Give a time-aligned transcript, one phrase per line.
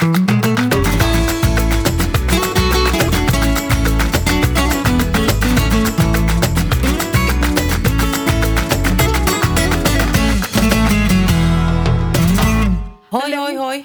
[0.00, 0.08] Hoj,
[13.36, 13.84] hoj, hoj.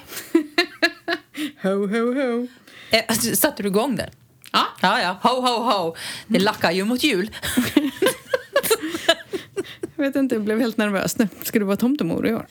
[1.62, 2.48] Ho, ho, ho.
[2.90, 4.10] Eh, alltså, satte du igång den?
[4.52, 4.66] Ja.
[4.80, 5.18] Ja, ja.
[5.22, 5.96] Ho, ho, ho.
[6.26, 7.30] Det lackar ju mot jul.
[9.96, 11.28] Jag vet inte, jag blev helt nervös nu.
[11.42, 12.46] Ska du vara tomtemor i år?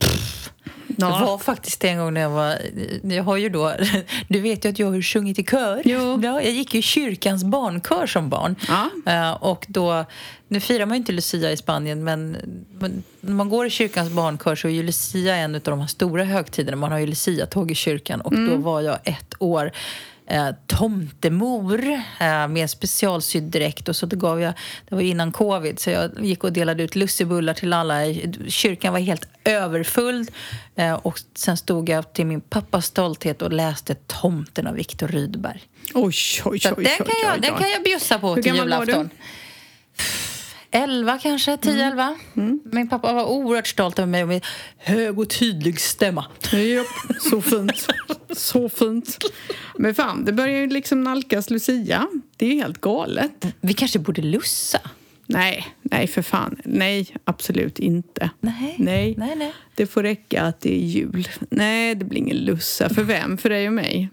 [1.06, 2.58] Det var faktiskt en gång när jag var...
[3.02, 3.72] Jag har ju då...
[4.28, 5.82] Du vet ju att jag har sjungit i kör.
[5.84, 6.20] Jo.
[6.22, 8.56] Ja, jag gick ju i kyrkans barnkör som barn.
[8.68, 9.12] Ja.
[9.12, 10.04] Eh, och då...
[10.48, 12.36] Nu firar man ju inte Lucia i Spanien, men,
[12.78, 15.86] men när man går i kyrkans barnkör så är ju Lucia en av de här
[15.86, 16.76] stora högtiderna.
[16.76, 19.72] Man har ju Lucia-tåg i kyrkan och då var jag ett år
[20.32, 21.84] eh, tomtemor
[22.20, 24.54] eh, med specialsydd dräkt och så då gav jag,
[24.88, 27.94] det var innan covid, så jag gick och delade ut lussebullar till alla.
[28.48, 30.26] Kyrkan var helt överfull
[30.76, 35.62] eh, och sen stod jag till min pappas stolthet och läste Tomten av Viktor Rydberg.
[35.94, 37.60] Oj, oj, oj, att oj, den, oj, kan jag, oj, den oj.
[37.60, 39.10] kan jag bjussa på Hur till gammal var julafton.
[39.96, 40.02] du?
[40.74, 42.16] Elva kanske, tio, elva.
[42.72, 44.40] Min pappa var oerhört stolt över mig och min
[44.76, 46.24] hög och tydlig stämma.
[46.52, 46.86] Japp,
[47.20, 47.88] så fint.
[48.30, 49.18] Så fint.
[49.78, 52.06] Men fan, det börjar ju liksom nalkas Lucia.
[52.36, 53.46] Det är ju helt galet.
[53.60, 54.80] Vi kanske borde lussa?
[55.26, 56.56] Nej, nej för fan.
[56.64, 58.30] Nej, absolut inte.
[58.40, 58.74] Nej.
[58.78, 59.14] Nej.
[59.18, 59.52] Nej, nej.
[59.74, 61.28] Det får räcka att det är jul.
[61.50, 62.88] Nej, det blir ingen lussa.
[62.88, 63.38] För vem?
[63.38, 64.08] För dig och mig?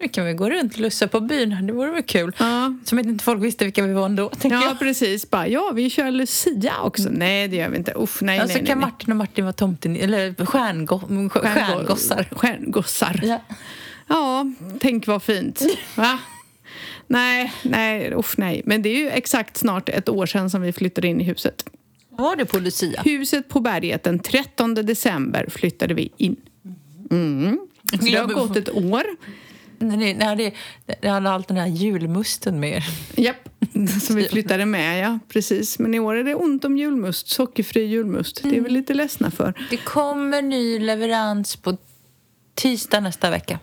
[0.00, 1.66] Nu kan vi gå runt och lussa på byn.
[1.66, 2.32] Det vore väl kul.
[2.38, 2.74] Ja.
[2.84, 4.78] Som att inte folk visste vilka vi var ändå, tänker Ja, jag.
[4.78, 5.30] precis.
[5.30, 7.08] Bara, ja, vi kör Lucia också.
[7.10, 7.92] Nej, det gör vi inte.
[7.96, 8.66] Uff, nej, Ja, så nej, nej.
[8.66, 8.86] kan nej.
[8.86, 10.98] Martin och Martin vara tomten, eller stjärngo,
[11.30, 12.28] stjärngossar.
[12.30, 13.20] Stjärngossar.
[13.24, 13.40] Ja.
[14.08, 14.46] Ja,
[14.80, 15.62] tänk vad fint.
[15.96, 16.18] Va?
[17.06, 18.62] Nej, nej, usch nej.
[18.64, 21.64] Men det är ju exakt snart ett år sedan som vi flyttade in i huset.
[22.10, 23.02] Var det på Lucia?
[23.04, 26.36] Huset på berget, den 13 december flyttade vi in.
[27.10, 27.58] Mm.
[27.90, 29.02] Så det har gått ett år.
[29.88, 30.54] Ni, när det,
[31.00, 32.84] det hade allt den här julmusten med er.
[33.16, 33.48] Japp,
[34.02, 35.18] som vi flyttade med, ja.
[35.28, 35.78] Precis.
[35.78, 38.42] Men i år är det ont om julmust, sockerfri julmust.
[38.42, 39.54] Det är vi lite ledsna för.
[39.70, 41.76] Det kommer ny leverans på
[42.54, 43.58] tisdag nästa vecka.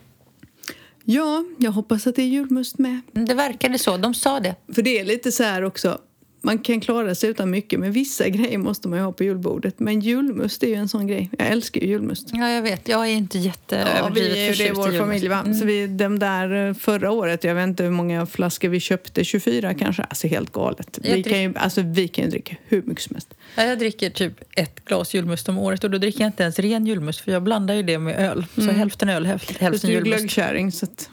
[1.04, 3.00] Ja, jag hoppas att det är julmust med.
[3.12, 3.96] Det verkade så.
[3.96, 4.54] De sa det.
[4.74, 5.98] För det är lite så här också.
[6.44, 9.80] Man kan klara sig utan mycket, men vissa grejer måste man ju ha på julbordet.
[9.80, 11.30] Men julmust är ju en sån grej.
[11.38, 12.28] Jag älskar ju julmust.
[12.32, 12.88] Ja, jag vet.
[12.88, 15.00] Jag är inte Ja, jätteöverdrivet ju det i förtjust vår julmust.
[15.00, 15.28] familj.
[15.28, 15.54] Va?
[15.60, 19.24] Så vi, de där eh, förra året, jag vet inte hur många flaskor vi köpte,
[19.24, 20.02] 24 kanske.
[20.02, 20.98] Alltså helt galet.
[21.02, 23.34] Jag Vi drick- kan, ju, alltså, vi kan ju dricka hur mycket som helst.
[23.56, 26.58] Ja, Jag dricker typ ett glas julmust om året och då dricker jag inte ens
[26.58, 28.44] ren julmust för jag blandar ju det med öl.
[28.54, 30.18] Så hälften öl, häl- Fast hälften du är julmust.
[30.18, 31.10] glöggkärring så att...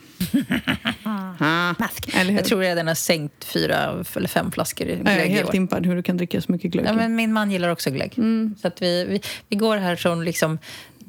[1.03, 1.73] ah,
[2.13, 2.37] eller hur?
[2.37, 5.53] Jag tror jag den har sänkt fyra eller fem flaskor i jag är glögg helt
[5.53, 6.85] impad hur du kan dricka så mycket glögg.
[6.85, 8.13] Ja, men min man gillar också glögg.
[8.17, 8.55] Mm.
[8.61, 10.59] Så att vi, vi, vi går här som liksom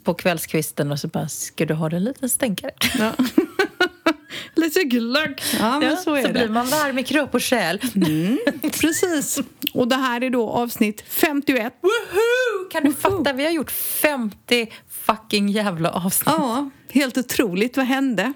[0.04, 2.70] på kvällskvisten och så bara, ska du ha en liten stänkare?
[2.98, 3.12] Ja.
[4.54, 5.42] Lite glögg.
[5.58, 6.32] Ja, men så är det.
[6.32, 7.80] blir man varm i kropp och själ.
[7.94, 9.40] Mm, precis.
[9.74, 11.74] Och det här är då avsnitt 51.
[11.80, 12.68] Woho!
[12.70, 13.32] Kan du fatta?
[13.32, 16.34] Vi har gjort 50 fucking jävla avsnitt.
[16.38, 17.76] Ja, helt otroligt.
[17.76, 18.32] Vad hände?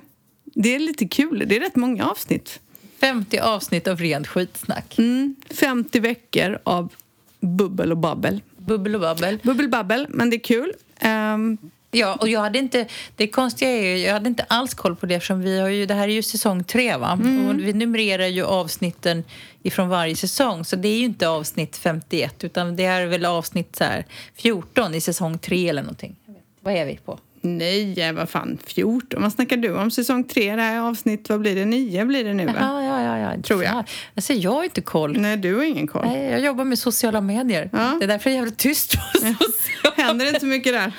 [0.55, 1.45] Det är lite kul.
[1.47, 2.61] Det är rätt många avsnitt.
[3.01, 4.99] 50 avsnitt av rent skitsnack.
[4.99, 6.93] Mm, 50 veckor av
[7.41, 8.43] bubbel och babbel.
[8.57, 9.39] Bubbel och babbel.
[9.43, 10.73] Bubbelbabbel, men det är kul.
[10.99, 11.59] Ehm,
[11.95, 15.07] Ja, och jag hade inte, det konstiga är ju, jag hade inte alls koll på
[15.07, 17.13] det eftersom vi har ju, det här är ju säsong tre va?
[17.49, 19.25] Och vi numrerar ju avsnitten
[19.63, 23.77] ifrån varje säsong så det är ju inte avsnitt 51 utan det är väl avsnitt
[23.77, 24.05] så här
[24.35, 26.17] 14 i säsong tre eller någonting.
[26.61, 27.19] Vad är vi på?
[27.45, 29.23] Nej, vad fan, 14.
[29.23, 29.91] Vad snackar du om?
[29.91, 31.65] Säsong 3, det här är avsnitt, vad blir det?
[31.65, 32.53] 9 blir det nu va?
[32.61, 33.19] Ja, ja, ja.
[33.35, 33.43] ja.
[33.43, 33.85] Tror jag.
[34.15, 35.19] Alltså, jag har inte koll.
[35.21, 36.07] Nej, du har ingen koll.
[36.07, 37.69] Nej, jag jobbar med sociala medier.
[37.73, 37.97] Ja.
[37.99, 40.93] Det är därför jag är jävligt tyst på sociala Händer inte mycket där?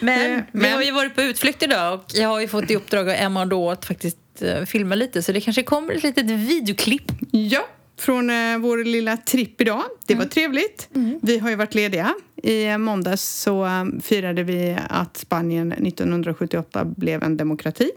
[0.00, 2.70] Men, Eh, vi men- har ju varit på utflykt idag och jag har ju fått
[2.70, 6.02] i uppdrag av Emma då att faktiskt eh, filma lite så det kanske kommer ett
[6.02, 7.12] litet videoklipp.
[7.30, 7.66] Ja,
[8.00, 9.82] från eh, vår lilla tripp idag.
[10.06, 10.88] Det var trevligt.
[11.22, 12.14] Vi har ju varit lediga.
[12.42, 17.90] I eh, måndags så eh, firade vi att Spanien 1978 blev en demokrati.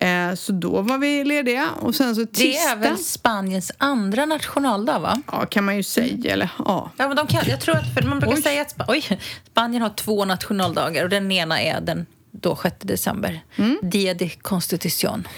[0.00, 1.68] Eh, så då var vi lediga.
[1.80, 2.70] Och sen så Det tisdag...
[2.70, 5.22] är väl Spaniens andra nationaldag va?
[5.32, 6.32] Ja, kan man ju säga.
[6.32, 6.90] Eller ja.
[6.96, 8.42] Ja, men de kan, jag tror att, för man brukar Oj.
[8.42, 9.20] säga att Sp- oj,
[9.50, 13.40] Spanien har två nationaldagar och den ena är den då 6 december.
[13.82, 15.28] Dia de Constitución.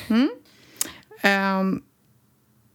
[1.21, 1.83] Ehm,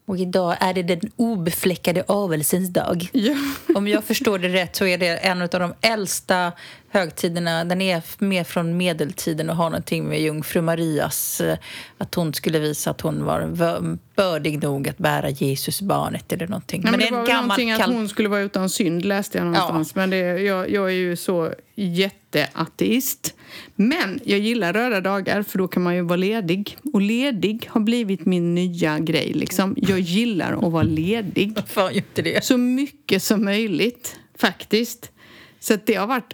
[0.09, 3.09] Och idag är det den obefläckade avelsens dag.
[3.13, 3.35] ja.
[3.75, 6.51] Om jag förstår det rätt så är det en av de äldsta
[6.91, 11.57] högtiderna, den är mer från medeltiden och har någonting med jungfru Marias, eh,
[11.97, 16.81] att hon skulle visa att hon var bördig nog att bära Jesusbarnet eller någonting.
[16.83, 19.47] Nej, men, men det, det var någonting att hon skulle vara utan synd läste jag
[19.47, 19.91] någonstans.
[19.95, 20.01] Ja.
[20.01, 23.36] Men det, jag, jag är ju så jätteateist.
[23.75, 26.77] Men jag gillar röda dagar för då kan man ju vara ledig.
[26.94, 29.75] Och ledig har blivit min nya grej liksom.
[29.77, 31.57] Jag gillar att vara ledig.
[31.68, 32.45] Fan, inte det.
[32.45, 35.12] Så mycket som möjligt faktiskt.
[35.59, 36.33] Så det har varit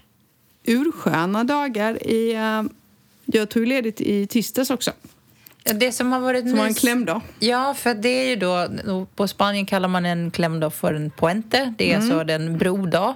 [0.65, 2.07] ursköna dagar.
[2.07, 2.33] I,
[3.25, 4.91] jag tog ledigt i tisdags också.
[5.73, 7.21] Det som har varit som var en klämdag.
[7.39, 8.67] Ja, för det är ju då...
[9.15, 11.73] På Spanien kallar man en klämdag för en puente.
[11.77, 12.17] Det är mm.
[12.17, 13.15] alltså en brodag.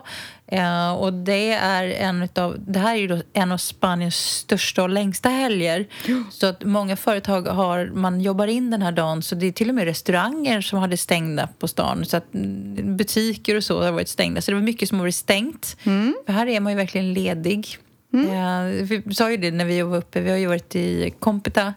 [0.54, 4.90] Uh, och det är en utav, det här är ju en av Spaniens största och
[4.90, 5.88] längsta helger.
[6.32, 9.70] Så att många företag har, man jobbar in den här dagen så det är till
[9.70, 12.06] och med restauranger som hade stängda på stan.
[12.06, 14.42] Så att mm, butiker och så har varit stängda.
[14.42, 15.78] Så det var mycket som har varit stängt.
[15.84, 16.16] Mm.
[16.26, 17.78] För här är man ju verkligen ledig.
[18.14, 18.30] Mm.
[18.30, 21.74] Uh, vi sa ju det när vi var uppe, vi har ju varit i Competa.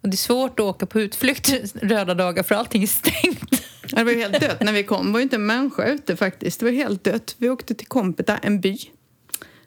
[0.00, 3.69] Och det är svårt att åka på utflykt röda dagar för allting är stängt.
[3.90, 5.06] Det var helt dött när vi kom.
[5.06, 6.60] Det var inte en människa ute faktiskt.
[6.60, 7.34] Det var helt dött.
[7.38, 8.78] Vi åkte till Kompeta, en by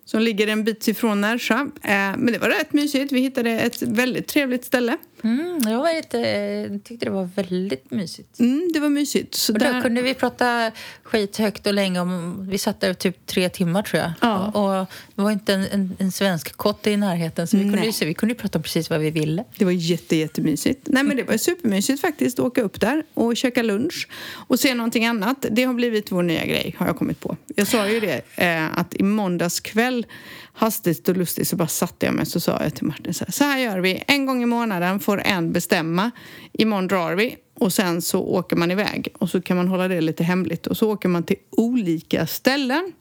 [0.05, 1.55] som ligger en bit ifrån Närsjö.
[1.55, 1.69] Eh,
[2.17, 3.11] men det var rätt mysigt.
[3.11, 4.97] Vi hittade ett väldigt trevligt ställe.
[5.23, 8.39] Mm, jag var lite, tyckte det var väldigt mysigt.
[8.39, 9.35] Mm, det var mysigt.
[9.35, 9.81] Så och då där...
[9.81, 10.71] kunde vi prata
[11.03, 11.99] skit högt och länge.
[11.99, 14.11] Om, vi satt där typ tre timmar, tror jag.
[14.21, 14.47] Ja.
[14.47, 18.05] Och det var inte en, en, en svensk kotte i närheten så vi kunde, ju,
[18.05, 19.43] vi kunde prata om precis vad vi ville.
[19.57, 20.81] Det var jätte, jättemysigt.
[20.83, 24.07] Nej, men det var supermysigt faktiskt att åka upp där och käka lunch
[24.47, 25.45] och se någonting annat.
[25.51, 27.37] Det har blivit vår nya grej, har jag kommit på.
[27.55, 30.05] Jag sa ju det, eh, att i måndags kväll
[30.53, 33.31] hastigt och lustigt så bara satte jag mig så sa jag till Martin så här,
[33.31, 34.03] så här gör vi.
[34.07, 36.11] En gång i månaden får en bestämma.
[36.53, 37.37] Imorgon drar vi.
[37.59, 39.07] Och sen så åker man iväg.
[39.17, 40.67] Och så kan man hålla det lite hemligt.
[40.67, 42.93] Och så åker man till olika ställen.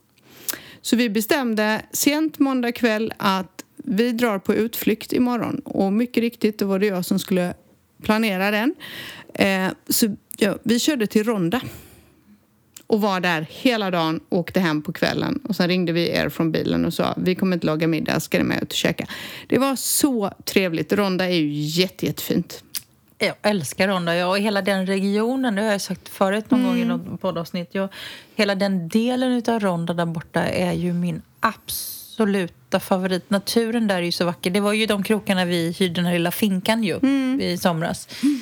[0.81, 5.59] Så vi bestämde sent måndag kväll att vi drar på utflykt imorgon.
[5.65, 7.55] Och mycket riktigt, då var det jag som skulle
[8.03, 8.75] planera den.
[9.35, 11.61] Eh, så ja, vi körde till Ronda
[12.93, 15.41] och var där hela dagen och åkte hem på kvällen.
[15.49, 18.39] Och sen ringde vi er från bilen och sa vi kommer inte laga middag, ska
[18.39, 19.07] ni med ut och käka?
[19.47, 20.93] Det var så trevligt.
[20.93, 22.65] Ronda är ju jätte, jättefint.
[23.19, 24.17] Jag älskar Ronda.
[24.17, 26.73] Jag, och hela den regionen, det har jag sagt förut någon mm.
[26.73, 27.69] gång i något poddavsnitt.
[27.73, 27.89] Jag,
[28.35, 33.31] hela den delen av Ronda där borta är ju min absoluta favorit.
[33.31, 34.51] Naturen där är ju så vacker.
[34.51, 37.41] Det var ju de krokarna vi hyrde den här lilla finkan ju mm.
[37.41, 38.09] i somras.
[38.23, 38.41] Mm.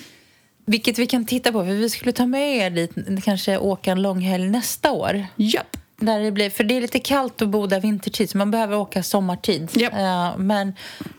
[0.70, 4.02] Vilket vi kan titta på, för vi skulle ta med er dit, kanske åka en
[4.02, 5.26] långhelg nästa år.
[5.36, 5.76] Japp.
[5.96, 8.76] Där det, blir, för det är lite kallt att bo där vintertid, så man behöver
[8.76, 9.68] åka sommartid.
[9.76, 9.92] Yep.
[9.92, 10.72] Uh, men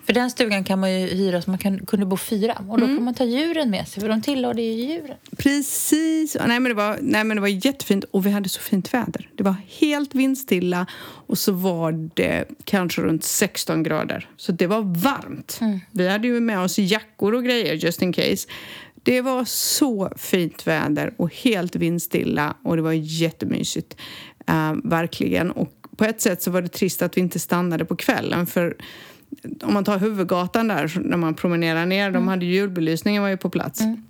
[0.05, 2.53] för den stugan kan man ju hyra så man kan, kunde bo fyra.
[2.69, 2.97] Och då mm.
[2.97, 5.17] kan man ta djuren med sig, för de tillhörde ju djuren.
[5.37, 6.37] Precis.
[6.47, 9.29] Nej men, det var, nej, men det var jättefint och vi hade så fint väder.
[9.35, 10.85] Det var helt vindstilla
[11.27, 14.29] och så var det kanske runt 16 grader.
[14.37, 15.57] Så det var varmt.
[15.61, 15.79] Mm.
[15.91, 18.47] Vi hade ju med oss jackor och grejer just in case.
[19.03, 23.97] Det var så fint väder och helt vindstilla och det var jättemysigt.
[24.49, 25.51] Uh, verkligen.
[25.51, 28.75] Och på ett sätt så var det trist att vi inte stannade på kvällen för
[29.61, 32.13] om man tar huvudgatan där när man promenerar ner, mm.
[32.13, 33.81] de hade julbelysningen var ju på plats.
[33.81, 34.03] Mm.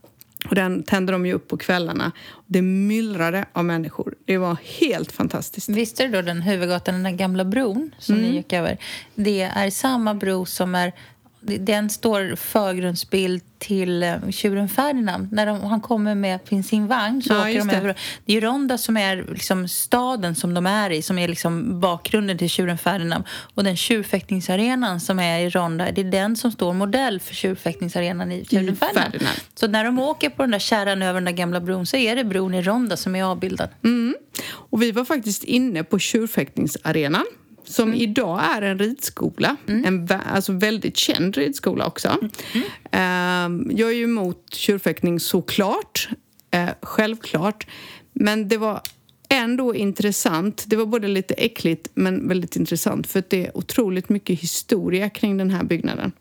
[0.50, 2.12] Och den tände de ju upp på kvällarna.
[2.48, 4.16] Det myllrade av människor.
[4.26, 5.70] Det var helt fantastiskt.
[5.70, 8.30] Visste du då den huvudgatan, den gamla bron som mm.
[8.30, 8.78] ni gick över?
[9.16, 10.94] Det är samma bro som är
[11.42, 15.32] den står förgrundsbild till uh, tjuren Ferdinand.
[15.32, 17.76] När de, han kommer med sin vagn så ja, åker de det.
[17.76, 17.96] över.
[18.26, 22.38] Det är Ronda som är liksom staden som de är i, som är liksom bakgrunden
[22.38, 23.24] till tjuren Ferdinand.
[23.56, 28.32] Och den tjurfäktningsarenan som är i Ronda, det är den som står modell för tjurfäktningsarenan
[28.32, 29.12] i tjuren Ferdinand.
[29.12, 29.38] Ferdinand.
[29.56, 32.16] Så när de åker på den där kärran över den där gamla bron så är
[32.16, 33.70] det bron i Ronda som är avbildad.
[33.84, 34.16] Mm.
[34.52, 37.26] Och vi var faktiskt inne på tjurfäktningsarenan
[37.64, 39.58] som idag är en ridskola.
[39.68, 39.86] Mm.
[39.86, 42.18] En alltså väldigt känd ridskola också.
[42.54, 43.62] Mm.
[43.64, 46.10] Uh, jag är ju emot tjurfäktning såklart,
[46.56, 47.68] uh, självklart.
[48.14, 48.82] Men det var
[49.30, 50.64] ändå intressant.
[50.68, 55.38] Det var både lite äckligt men väldigt intressant för det är otroligt mycket historia kring
[55.38, 56.12] den här byggnaden.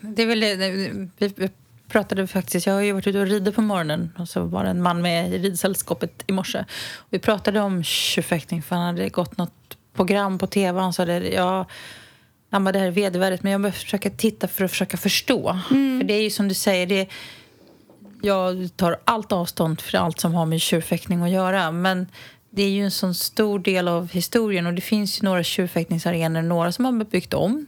[0.00, 1.50] Det är väl det, vi
[1.92, 4.70] pratade faktiskt, jag har ju varit ute och ridit på morgonen och så var det
[4.70, 6.64] en man med i ridsällskapet i morse.
[7.10, 9.54] Vi pratade om tjurfäktning för han hade gått något
[9.92, 10.80] program på tv.
[10.80, 11.66] Han sa det, ja,
[12.50, 15.60] det här är vedervärdigt men jag behöver försöka titta för att försöka förstå.
[15.70, 16.00] Mm.
[16.00, 17.08] För det är ju som du säger, det,
[18.22, 21.72] jag tar allt avstånd för allt som har med tjurfäktning att göra.
[21.72, 22.06] Men
[22.50, 26.42] det är ju en sån stor del av historien och det finns ju några tjurfäktningsarenor,
[26.42, 27.66] några som har byggt om.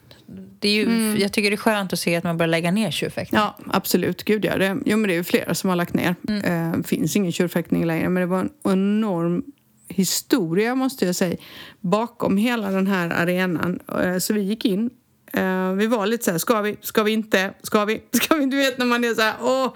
[0.59, 1.21] Det är ju, mm.
[1.21, 3.41] Jag tycker det är skönt att se att man börjar lägga ner tjurfäktning.
[3.41, 4.25] Ja, absolut.
[4.25, 4.57] Gud ja.
[4.57, 6.15] Det, jo, men det är ju flera som har lagt ner.
[6.23, 6.75] Det mm.
[6.75, 9.45] uh, finns ingen tjurfäktning längre men det var en enorm
[9.95, 11.37] historia, måste jag säga,
[11.81, 13.81] bakom hela den här arenan.
[14.01, 14.91] Eh, så vi gick in.
[15.33, 18.47] Eh, vi var lite så här, ska vi, ska vi inte, ska vi, ska vi?
[18.47, 19.73] Du vet när man är så här, åh.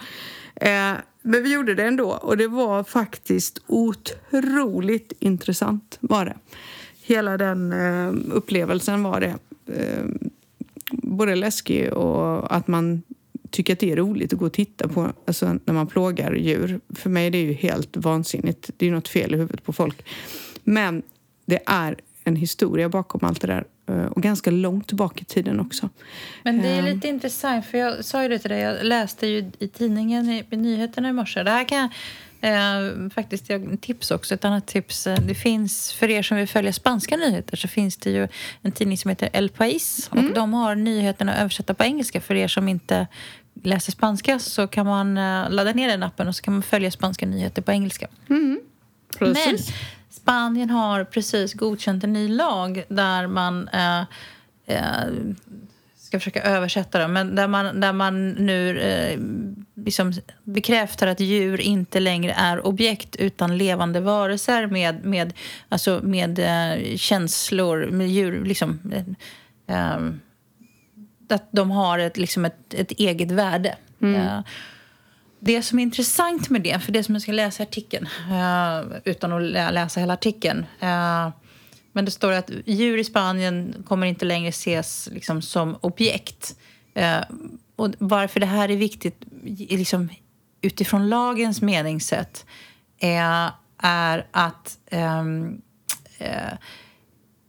[0.57, 6.37] Eh, men vi gjorde det ändå och det var faktiskt otroligt intressant var det.
[7.03, 7.73] Hela den
[8.33, 9.39] upplevelsen var det.
[10.93, 13.03] Både läskig och att man
[13.51, 16.81] tycker att det är roligt att gå och titta på alltså, när man plågar djur.
[16.95, 18.71] För mig är det ju helt vansinnigt.
[18.77, 20.05] Det är något fel i huvudet på folk.
[20.65, 21.03] Men
[21.47, 25.61] det är en historia bakom allt det där eh, och ganska långt tillbaka i tiden
[25.61, 25.89] också.
[26.43, 26.85] Men det är ehm.
[26.85, 30.31] lite um, intressant, för jag sa ju det till dig, jag läste ju i tidningen
[30.31, 31.43] i, i nyheterna i morse.
[31.43, 31.89] Det här kan
[32.41, 34.35] Eh, faktiskt jag, tips också.
[34.35, 35.07] Ett annat tips.
[35.07, 38.29] Eh, det finns, för er som vill följa spanska nyheter så finns det ju
[38.63, 40.11] en tidning som heter El País.
[40.13, 40.27] Mm.
[40.27, 42.21] Och de har nyheterna översatta på engelska.
[42.21, 43.07] För er som inte
[43.63, 46.91] läser spanska så kan man eh, ladda ner den appen och så kan man följa
[46.91, 48.09] spanska nyheter på engelska.
[48.29, 48.61] Mm.
[49.21, 49.59] Men
[50.11, 54.01] Spanien har precis godkänt en ny lag där man eh,
[54.67, 55.09] eh,
[55.97, 59.19] ska försöka översätta det, men där man, där man nu eh,
[59.85, 60.13] liksom
[60.45, 65.33] bekräftar att djur inte längre är objekt utan levande varelser med, med,
[65.69, 68.81] alltså med eh, känslor, med djur, liksom,
[69.67, 70.01] eh, eh
[71.33, 73.77] att de har ett, liksom ett, ett eget värde.
[74.03, 74.21] Mm.
[74.21, 74.41] Uh,
[75.41, 78.99] det som är intressant med det, för det som jag ska läsa i artikeln uh,
[79.05, 81.31] utan att läsa hela artikeln uh,
[81.93, 86.57] men det står att djur i Spanien kommer inte längre ses liksom, som objekt.
[87.77, 89.25] och varför det här är viktigt
[89.71, 90.09] liksom,
[90.61, 92.47] utifrån lagens meningssätt
[92.99, 95.63] är, är att um,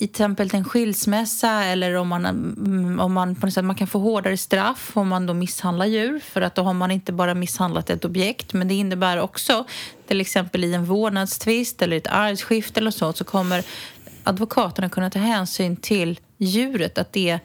[0.02, 3.76] i till exempel en skilsmässa eller om man, mm, om man, på något sätt, man
[3.76, 7.14] kan få hårdare straff om man då misshandlar djur för att då har man inte
[7.14, 9.66] bara misshandlat ett objekt men det innebär också
[10.08, 13.64] till exempel i en vårdnadstvist eller ett arvsskifte eller så så kommer
[14.24, 17.40] advokaterna kunna ta hänsyn till djuret att det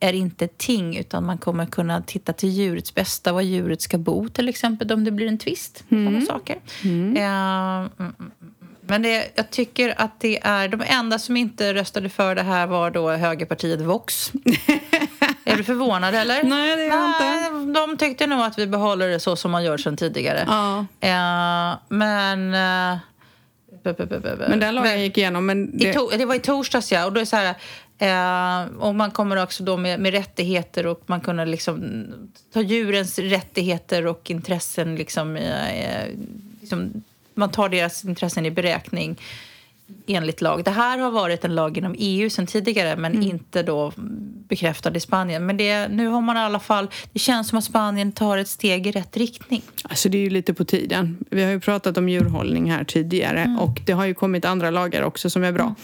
[0.00, 3.98] är inte ett ting utan man kommer kunna titta till djurets bästa, var djuret ska
[3.98, 5.84] bo till exempel om det blir en tvist.
[5.88, 6.26] Mm.
[6.26, 6.60] saker.
[6.84, 7.16] Mm.
[7.16, 8.10] Uh,
[8.86, 10.68] men det, jag tycker att det är...
[10.68, 14.32] De enda som inte röstade för det här var då högerpartiet Vox.
[15.44, 16.42] är du förvånad, eller?
[16.42, 17.80] Nej, det är jag inte.
[17.80, 20.44] De tyckte nog att vi behåller det så som man gör sedan tidigare.
[20.46, 20.86] Ja.
[21.04, 22.54] Uh, men...
[22.54, 22.98] Uh,
[24.48, 25.46] men den lagen gick igenom.
[25.46, 25.92] Men det...
[25.92, 27.06] To- det var i torsdags, ja.
[27.06, 27.54] Och då är så här,
[27.98, 32.04] Eh, och man kommer också då med, med rättigheter och man kunde liksom
[32.52, 36.06] ta djurens rättigheter och intressen liksom, eh,
[36.60, 37.02] liksom
[37.34, 39.18] man tar deras intressen i beräkning
[40.06, 40.64] enligt lag.
[40.64, 43.30] Det här har varit en lag inom EU sen tidigare men mm.
[43.30, 43.92] inte då
[44.48, 45.46] bekräftad i Spanien.
[45.46, 46.90] Men det, nu har man i alla fall...
[47.12, 49.62] Det känns som att Spanien tar ett steg i rätt riktning.
[49.82, 51.18] Alltså det är ju lite på tiden.
[51.30, 53.58] Vi har ju pratat om djurhållning här tidigare mm.
[53.58, 55.74] och det har ju kommit andra lagar också som är bra.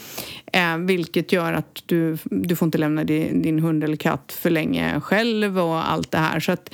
[0.53, 0.83] Mm.
[0.83, 4.51] Eh, vilket gör att du, du får inte lämna din, din hund eller katt för
[4.51, 6.41] länge själv och allt det här.
[6.41, 6.71] Så att,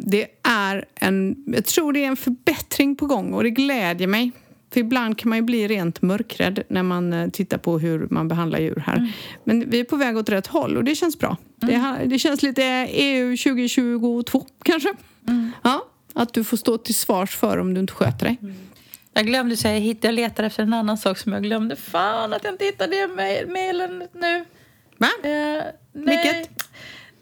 [0.00, 1.44] det är en...
[1.46, 4.32] Jag tror det är en förbättring på gång och det glädjer mig.
[4.72, 8.28] För ibland kan man ju bli rent mörkrädd när man eh, tittar på hur man
[8.28, 8.96] behandlar djur här.
[8.96, 9.08] Mm.
[9.44, 11.36] Men vi är på väg åt rätt håll och det känns bra.
[11.62, 11.82] Mm.
[11.98, 14.94] Det, det, känns lite EU 2022 kanske.
[15.28, 15.52] Mm.
[15.62, 18.38] Ja, att du får stå till svars för om du inte sköter dig.
[18.42, 18.54] Mm.
[19.12, 21.76] Jag glömde säga, jag letar efter en annan sak som jag glömde.
[21.76, 23.08] Fan att jag inte hittade
[23.46, 24.44] mejlen nu.
[24.98, 25.08] Va?
[25.24, 26.50] Uh, Vilket?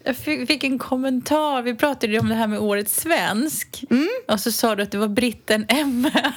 [0.03, 1.61] Jag fick, en kommentar.
[1.61, 3.83] Vi pratade ju om det här med Årets svensk.
[3.89, 4.09] Mm.
[4.27, 6.33] Och så sa du att det var britten Emme.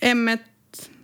[0.00, 0.40] Emmet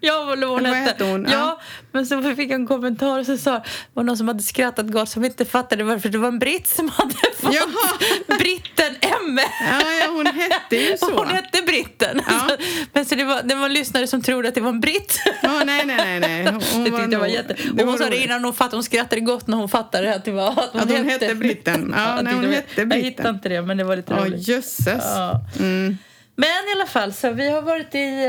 [0.04, 0.78] Ja, hon hette.
[0.78, 1.24] hette hon?
[1.24, 1.30] Ja.
[1.32, 1.60] ja.
[1.92, 3.62] men så fick jag en kommentar och så sa
[3.94, 6.88] var någon som hade skrattat gott som inte fattade varför det var en britt som
[6.88, 8.38] hade fått Jaha.
[8.38, 9.42] britten Emme.
[9.42, 11.16] Ja, ja, hon hette ju så.
[11.16, 12.20] Hon hette britten.
[12.26, 12.48] Ja.
[12.48, 12.56] Så,
[12.92, 15.20] men så det var, det var lyssnare som trodde att det var en britt.
[15.42, 16.20] Ja, nej, nej, nej.
[16.20, 16.52] nej.
[16.72, 17.56] Hon, det var, nog, var jätte...
[17.72, 20.30] det hon sa det innan hon fattade, hon skrattade gott när hon fattade att det
[20.30, 21.94] var att hon, att hon hette, britten.
[21.96, 22.90] Ja, nej, hon hette britten.
[22.90, 24.48] Jag hittade inte det, men det var lite roligt.
[24.48, 25.04] Ja, jösses.
[25.04, 25.40] Ja.
[25.58, 25.98] Mm.
[26.36, 28.26] Men i alla fall, så vi har varit i...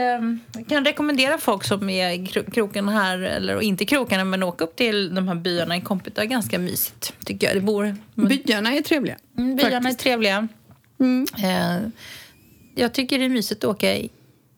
[0.53, 4.63] Jag kan rekommendera folk som är i kroken här, eller inte i krokarna, men åka
[4.63, 5.81] upp till de här byarna i
[6.15, 7.55] är ganska mysigt, tycker jag.
[7.55, 7.95] Det bor...
[8.15, 9.17] Byarna är trevliga.
[9.37, 9.99] Mm, byarna faktiskt.
[9.99, 10.47] är trevliga.
[10.99, 11.25] Mm.
[11.43, 11.89] Eh,
[12.75, 13.97] jag tycker det är mysigt att åka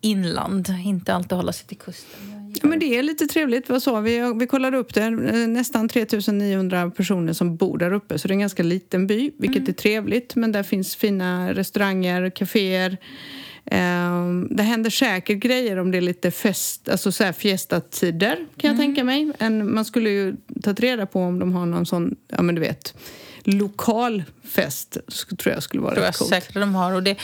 [0.01, 2.34] inland, inte alltid hålla sig till kusten.
[2.61, 3.69] Ja, men det är lite trevligt.
[3.69, 4.33] Vad sa vi?
[4.39, 5.09] Vi kollade upp det.
[5.47, 8.19] Nästan 3900 personer som bor där uppe.
[8.19, 9.69] Så det är en ganska liten by, vilket mm.
[9.69, 10.35] är trevligt.
[10.35, 12.97] Men där finns fina restauranger, kaféer.
[13.71, 18.47] Um, det händer säkert grejer om det är lite fest, alltså så här fiestatider kan
[18.57, 18.77] jag mm.
[18.77, 19.31] tänka mig.
[19.39, 22.61] En, man skulle ju tagit reda på om de har någon sån, ja men du
[22.61, 22.93] vet,
[23.43, 24.97] lokal fest.
[25.37, 26.29] tror jag skulle vara tror rätt coolt.
[26.29, 26.93] säkert de har.
[26.93, 27.17] Och det,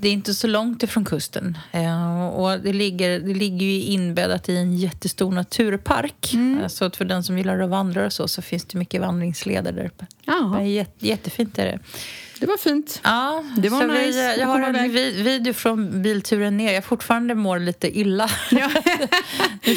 [0.00, 1.58] Det är inte så långt ifrån kusten.
[1.72, 6.32] Eh, och det ligger, det ligger ju inbäddat i en jättestor naturpark.
[6.34, 6.68] Mm.
[6.68, 9.72] Så att för den som gillar att vandra och så, så finns det mycket vandringsleder
[9.72, 10.06] där uppe.
[10.62, 11.78] Jätte, jättefint är det.
[12.40, 13.00] Det var fint.
[13.04, 14.34] Ja, det var nice.
[14.34, 14.92] vi, jag har en
[15.24, 16.72] video från bilturen ner.
[16.72, 18.30] Jag fortfarande mår lite illa.
[18.50, 18.70] Ja.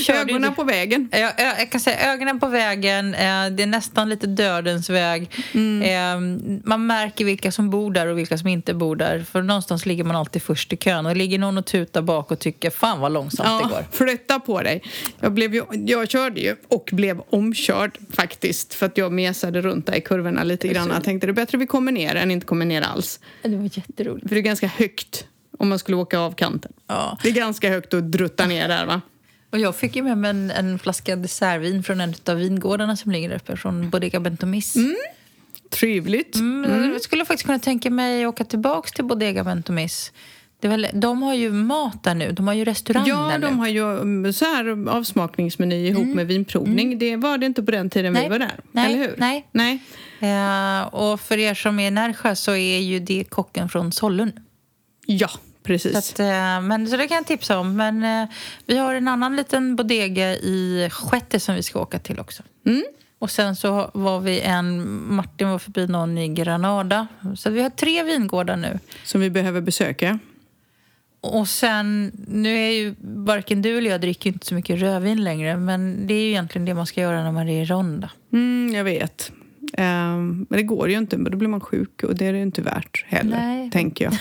[0.13, 0.55] ögonen du...
[0.55, 1.09] på vägen.
[1.11, 3.13] Jag, jag, kan säga ögonen på vägen.
[3.13, 3.19] Eh,
[3.51, 5.29] det är nästan lite dödens väg.
[5.51, 5.81] Mm.
[5.81, 9.25] Eh, man märker vilka som bor där och vilka som inte bor där.
[9.31, 11.05] För någonstans ligger man alltid först i kön.
[11.05, 13.85] Och ligger någon och tutar bak och tycker fan vad långsamt ja, det går.
[13.91, 14.83] Flytta på dig.
[15.19, 18.73] Jag, blev ju, jag körde ju och blev omkörd faktiskt.
[18.73, 20.89] För att jag mesade runt där i kurvorna lite grann.
[20.89, 23.19] Jag tänkte det är bättre vi kommer ner än inte kommer ner alls.
[23.41, 24.27] Det var jätteroligt.
[24.27, 26.73] För det är ganska högt om man skulle åka av kanten.
[26.87, 27.17] Ja.
[27.23, 29.01] Det är ganska högt att drutta ner där va?
[29.49, 33.11] Och jag fick ju med mig en, en flaska dessertvin från en av vingårdarna som
[33.11, 34.75] ligger uppe, från Bodega Bentomis.
[34.75, 34.95] Mm.
[35.69, 36.35] Trevligt.
[36.35, 36.91] Mm, mm.
[36.91, 40.11] Jag skulle faktiskt kunna tänka mig att åka tillbaka till Bodega Bentomis.
[40.59, 43.53] Det väl, de har ju mat där nu, de har ju restaurang ja, där de
[43.53, 43.57] nu.
[43.57, 46.15] har ju så här avsmakningsmeny ihop mm.
[46.15, 46.87] med vinprovning.
[46.87, 46.99] Mm.
[46.99, 48.23] Det var det inte på den tiden nej.
[48.23, 48.85] vi var där, nej.
[48.85, 49.15] eller hur?
[49.17, 49.47] Nej.
[49.51, 49.79] nej.
[50.23, 54.31] Uh, och för er som är Närsjö så är ju det kocken från Sollun.
[55.05, 55.29] Ja,
[55.63, 55.91] precis.
[55.91, 57.75] Så, att, uh, men, så det kan jag tipsa om.
[57.75, 58.29] Men uh,
[58.65, 62.43] vi har en annan liten bodega i Sjätte som vi ska åka till också.
[62.65, 62.83] Mm.
[63.19, 67.07] Och sen så var vi en, Martin var förbi någon i Granada.
[67.35, 68.79] Så vi har tre vingårdar nu.
[69.03, 70.19] Som vi behöver besöka.
[71.21, 75.57] Och sen, nu är ju varken du eller jag dricker inte så mycket rödvin längre
[75.57, 78.09] men det är ju egentligen det man ska göra när man är i ronda.
[78.33, 79.31] Mm, jag vet.
[79.77, 82.61] Um, men det går ju inte, då blir man sjuk och det är det inte
[82.61, 83.71] värt heller, Nej.
[83.71, 84.13] tänker jag.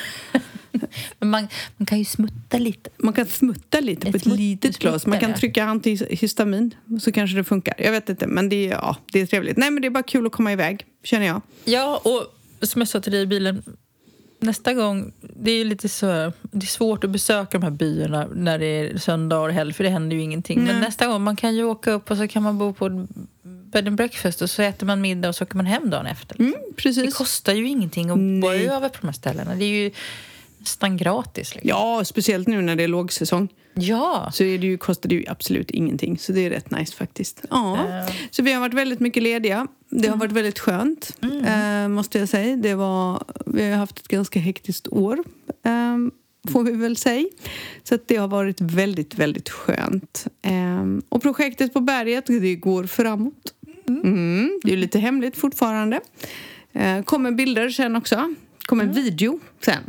[1.19, 2.91] men man, man kan ju smutta lite.
[2.97, 5.07] Man kan smutta lite Ett på ett smut- litet glas.
[5.07, 7.75] Man kan trycka antihistamin så kanske det funkar.
[7.79, 9.57] Jag vet inte, men det är, ja, det är trevligt.
[9.57, 11.41] Nej, men det är bara kul att komma iväg, känner jag.
[11.65, 13.63] Ja, och som jag sa till dig i bilen
[14.41, 16.07] nästa gång, det är lite så,
[16.43, 19.85] det är svårt att besöka de här byarna när det är söndag och helg för
[19.85, 20.59] det händer ju ingenting.
[20.65, 20.73] Nej.
[20.73, 23.07] Men nästa gång, man kan ju åka upp och så kan man bo på
[23.73, 26.41] bed and breakfast och så äter man middag och så åker man hem dagen efter.
[26.41, 27.15] Mm, Det precis.
[27.15, 28.41] kostar ju ingenting att Nej.
[28.41, 29.55] bo över på de här ställena.
[29.55, 29.91] Det är ju
[30.59, 31.55] nästan gratis.
[31.55, 31.69] Liksom.
[31.69, 33.49] Ja, speciellt nu när det är lågsäsong.
[33.75, 34.31] Ja.
[34.35, 36.19] Så är det ju, kostar det ju absolut ingenting.
[36.19, 37.45] Så det är rätt nice faktiskt.
[37.51, 37.75] Ja.
[37.89, 38.15] Eh.
[38.31, 39.67] Så vi har varit väldigt mycket lediga.
[39.91, 42.57] Det har varit väldigt skönt, eh, måste jag säga.
[42.57, 45.19] Det var, vi har haft ett ganska hektiskt år,
[45.65, 45.97] eh,
[46.53, 47.27] får vi väl säga.
[47.85, 50.27] Så det har varit väldigt, väldigt skönt.
[50.43, 53.55] Eh, och projektet på berget, det går framåt.
[53.89, 56.01] Mm, det är lite hemligt fortfarande.
[56.73, 58.35] Eh, kommer bilder sen också.
[58.67, 59.83] kommer en video sen.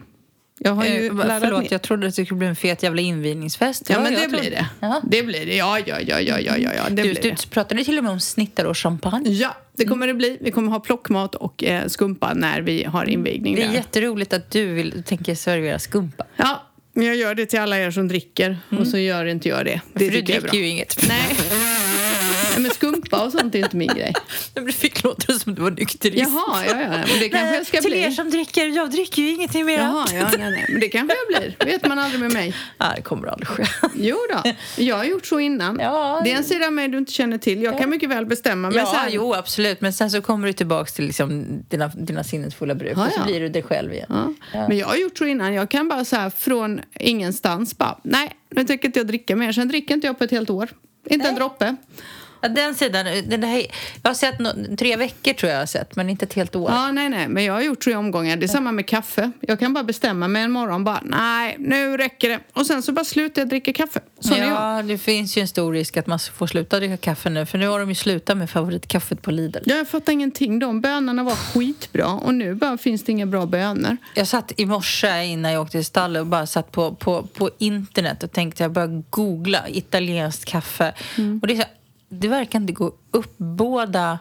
[0.59, 1.67] Jag har ju Eh, förlåt, ner.
[1.71, 3.89] jag trodde att det skulle bli en fet jävla invigningsfest.
[3.89, 4.65] Ja, men jag det blir det.
[4.79, 5.01] Ja.
[5.03, 5.55] Det blir det.
[5.55, 7.49] Ja, ja, ja, ja, ja, ja, ja det Du, blir du det.
[7.49, 9.29] pratade till och med om snittar och champagne.
[9.29, 10.37] Ja, det kommer det bli.
[10.41, 13.73] Vi kommer ha plockmat och eh, skumpa när vi har invigning Det är där.
[13.75, 16.25] jätteroligt att du vill, tänker servera skumpa.
[16.35, 19.65] Ja, men jag gör det till alla er som dricker och så gör inte jag
[19.65, 19.81] det.
[19.93, 21.07] Det För du dricker ju inget.
[21.07, 21.23] Nej.
[22.53, 24.13] Nej, men skumpa och sånt är inte min grej.
[24.55, 26.31] Men det fick låta som du var nykterist.
[26.33, 26.89] Jaha, ja, ja.
[26.89, 27.99] Men det kanske jag ska till bli.
[28.03, 29.77] er som dricker, jag dricker ju ingenting mer.
[29.77, 30.65] Jaha, ja, nej, nej.
[30.69, 31.65] Men det kanske jag blir.
[31.65, 32.55] vet man aldrig med mig.
[32.77, 33.63] Nej, det kommer aldrig ske.
[33.95, 34.51] Jo då,
[34.83, 35.79] jag har gjort så innan.
[35.79, 36.21] Ja.
[36.23, 37.61] Det är en sida av mig du inte känner till.
[37.63, 38.69] Jag kan mycket väl bestämma.
[38.69, 39.81] Men Ja, här, jo, absolut.
[39.81, 43.13] Men sen så kommer du tillbaka till liksom dina, dina sinnens fulla bruk Ja, och
[43.13, 43.25] så ja.
[43.25, 44.05] blir du dig själv igen.
[44.09, 44.33] Ja.
[44.53, 44.67] Ja.
[44.67, 45.53] Men jag har gjort så innan.
[45.53, 49.51] Jag kan bara så här från ingenstans bara, nej, nu tänker inte jag dricka mer.
[49.51, 50.69] Sen dricker inte jag på ett helt år.
[51.09, 51.39] Inte en Nej.
[51.39, 51.75] droppe.
[52.43, 53.65] Ja, den sidan, den här,
[54.03, 56.71] jag har sett nå- tre veckor tror jag har sett, men inte ett helt år.
[56.71, 58.37] Ja, nej, nej, men jag har gjort tre omgångar.
[58.37, 59.31] Det är samma med kaffe.
[59.41, 62.39] Jag kan bara bestämma mig en morgon bara, nej, nu räcker det.
[62.53, 63.99] Och sen så bara slutar jag dricka kaffe.
[64.19, 67.45] Så ja, det finns ju en stor risk att man får sluta dricka kaffe nu,
[67.45, 69.59] för nu har de ju slutat med favoritkaffet på Lidl.
[69.65, 70.59] Jag fattar ingenting.
[70.59, 73.97] De bönorna var skitbra och nu bara finns det inga bra bönor.
[74.15, 77.49] Jag satt i morse innan jag åkte till stallet och bara satt på, på, på
[77.57, 80.93] internet och tänkte jag börjar googla italienskt kaffe.
[81.41, 81.63] Och det, är så,
[82.19, 84.19] det verkar inte gå upp båda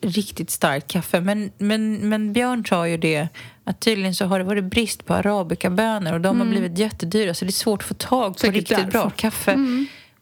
[0.00, 1.20] riktigt starkt kaffe.
[1.20, 3.28] Men, men, men Björn sa ju det
[3.64, 7.44] att tydligen så har det varit brist på arabikabönor och de har blivit jättedyra så
[7.44, 8.90] det är svårt att få tag på Säkert riktigt därför.
[8.90, 9.58] bra kaffe.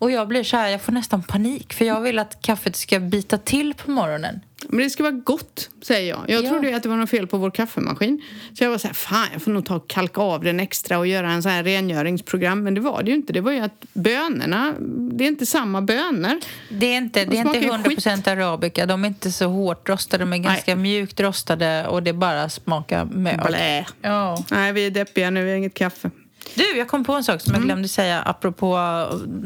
[0.01, 3.01] Och jag blir så här, jag får nästan panik för jag vill att kaffet ska
[3.01, 4.41] bita till på morgonen.
[4.69, 6.25] Men det ska vara gott, säger jag.
[6.29, 6.49] Jag Ja.
[6.51, 8.23] trodde att det var något fel på vår kaffemaskin.
[8.59, 10.99] Så jag var så här, fan jag får nog ta och kalka av den extra
[10.99, 12.63] och göra en sån här rengöringsprogram.
[12.63, 13.33] Men det var det ju inte.
[13.33, 14.75] Det var ju att bönorna,
[15.13, 16.41] det är inte samma bönor.
[16.71, 18.87] Det är inte, det är inte ju 100% arabika.
[18.87, 23.05] De är inte så hårt rostade, de är ganska mjukt rostade och det bara smakar
[23.05, 23.41] mjöl.
[23.47, 23.87] Blä.
[24.03, 24.45] Ja.
[24.51, 26.11] Nej, vi är deppiga nu, vi har inget kaffe.
[26.55, 28.77] Du, jag kom på en sak som jag glömde säga apropå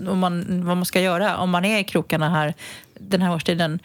[0.08, 2.54] om man, vad man ska göra om man är i krokarna här
[2.98, 3.78] den här årstiden.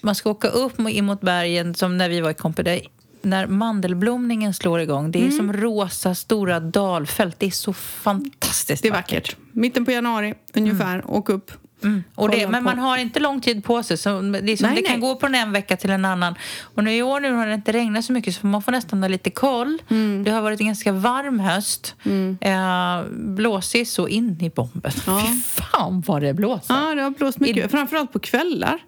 [0.00, 2.80] Man ska åka upp in mot bergen som när vi var i Company.
[3.22, 5.10] när mandelblomningen slår igång.
[5.10, 5.36] Det är Mm.
[5.36, 7.36] som rosa stora dalfält.
[7.38, 9.36] Det är så fantastiskt Det är vackert.
[9.52, 11.02] Mitten på januari ungefär.
[11.10, 11.50] Åk upp.
[11.84, 12.04] Mm.
[12.14, 13.96] Och det, men på- man har inte lång tid på sig.
[13.96, 15.08] Så det är som, Nej, det kan nej.
[15.10, 16.34] gå från en vecka till en annan.
[16.62, 19.02] Och nu i år nu har det inte regnat så mycket så man får nästan
[19.02, 19.78] ha lite koll.
[19.90, 20.24] Mm.
[20.24, 21.94] Det har varit en ganska varm höst.
[22.40, 24.92] Eh, blåsig så in i bomben.
[25.06, 25.22] Ja.
[25.28, 26.74] Fy fan vad det blåser.
[26.74, 27.66] Ja, det har blåst mycket.
[27.66, 28.78] I- Framförallt på kvällar.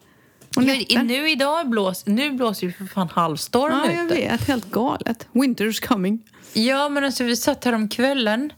[0.56, 4.14] Och Nu, nu idag blås, nu blåser ju för fan halvstorm Ja, jag ute.
[4.14, 4.48] vet.
[4.48, 5.26] Helt galet.
[5.32, 6.22] Winter's coming.
[6.52, 8.52] Ja, men alltså vi satt här om kvällen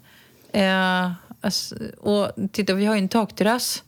[0.53, 3.83] eh, alltså, och titta, vi har ju en takterrass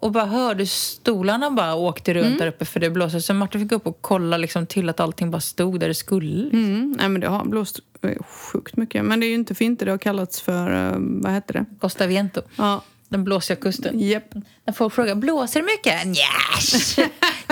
[0.00, 2.38] och bara hörde stolarna bara åkte runt Mm.
[2.38, 3.20] där uppe för det blåste.
[3.20, 6.50] Så Martin fick upp och kolla liksom till att allting bara stod där det skulle.
[6.50, 6.94] Mm.
[6.98, 9.04] Nej, men det har blåst eh, sjukt mycket.
[9.04, 10.92] Men det är ju inte för inte det har kallats för...
[10.92, 11.64] eh, vad heter det?
[11.80, 14.00] Costa Viento, Ja, den blåsiga kusten.
[14.00, 14.34] japp.
[14.64, 16.06] När folk frågar blåser det mycket?
[16.06, 16.24] Nja,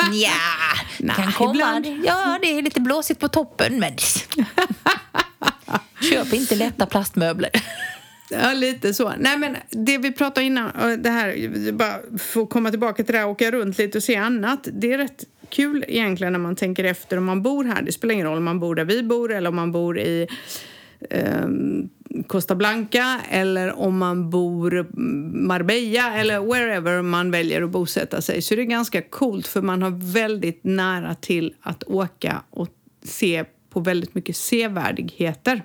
[0.10, 0.28] nja,
[0.98, 1.50] det kan komma.
[1.50, 1.86] ibland.
[2.06, 3.92] Ja, det är lite blåsigt på toppen men
[6.10, 7.50] köp inte lätta plastmöbler.
[8.30, 9.12] Ja, lite så.
[9.18, 10.70] Nej, men det vi pratade innan,
[11.02, 14.68] det här, bara få komma tillbaka till det här, åka runt lite och se annat.
[14.72, 17.82] Det är rätt kul egentligen när man tänker efter om man bor här.
[17.82, 20.26] Det spelar ingen roll om man bor där vi bor eller om man bor i
[21.10, 21.46] eh,
[22.26, 24.86] Costa Blanca eller om man bor
[25.46, 28.42] Marbella eller wherever man väljer att bosätta sig.
[28.42, 32.68] Så det är ganska coolt för man har väldigt nära till att åka och
[33.04, 35.62] se på väldigt mycket sevärdheter.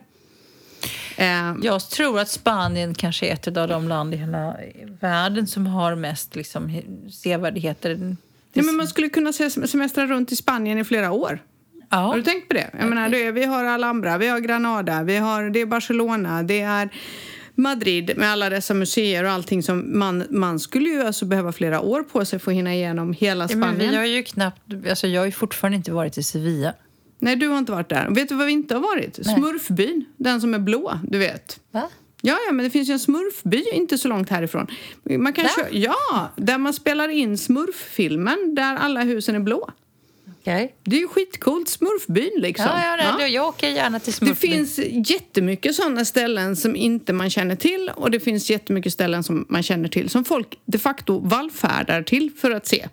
[1.18, 4.56] Ehm, Jag tror att Spanien kanske är ett av de länder i hela
[5.02, 8.16] världen som har mest liksom, sevärdheter.
[8.54, 11.40] Ja, men man skulle kunna se- semestra runt i Spanien i flera år.
[11.90, 12.26] Har du Ja.
[12.26, 12.70] tänkt på det?
[12.80, 16.44] Jag menar, det är, vi har Alhambra, vi har Granada, vi har, det är Barcelona,
[16.44, 16.90] det är
[17.56, 21.82] Madrid med alla dessa museer och allting som man, man skulle ju alltså behöva flera
[21.82, 23.92] år på sig för att hinna igenom hela Ja, men Spanien.
[23.92, 26.74] vi har ju knappt, alltså jag har ju fortfarande inte varit i Sevilla.
[27.24, 28.08] Nej, du har inte varit där.
[28.10, 29.20] Vet du vad vi inte har varit?
[29.26, 29.36] Nej.
[29.36, 31.60] Smurfbyn, den som är blå, du vet.
[31.72, 31.90] Va?
[32.22, 34.68] Ja, ja, men det finns ju en smurfby inte så långt härifrån.
[35.04, 35.50] Man kan Va?
[35.56, 39.70] köra, ja, där man spelar in smurffilmen där alla husen är blå.
[40.42, 40.76] Okej.
[40.84, 42.66] Det är ju skitcoolt, smurfbyn liksom.
[42.66, 43.28] Ja, ja, ja.
[43.28, 44.52] Jag åker gärna till Det Smurfbyn.
[44.52, 44.80] finns
[45.10, 49.64] jättemycket sådana ställen som inte man känner till och det finns jättemycket ställen som man
[49.64, 52.88] känner till som folk de facto vallfärdar till för att se.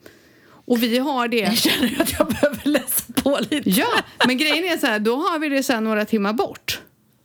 [0.68, 1.36] Och vi har det...
[1.36, 3.70] Jag känner att jag behöver läsa på lite.
[3.70, 3.88] Ja,
[4.26, 6.80] men grejen är så här, då har vi det så här några timmar bort.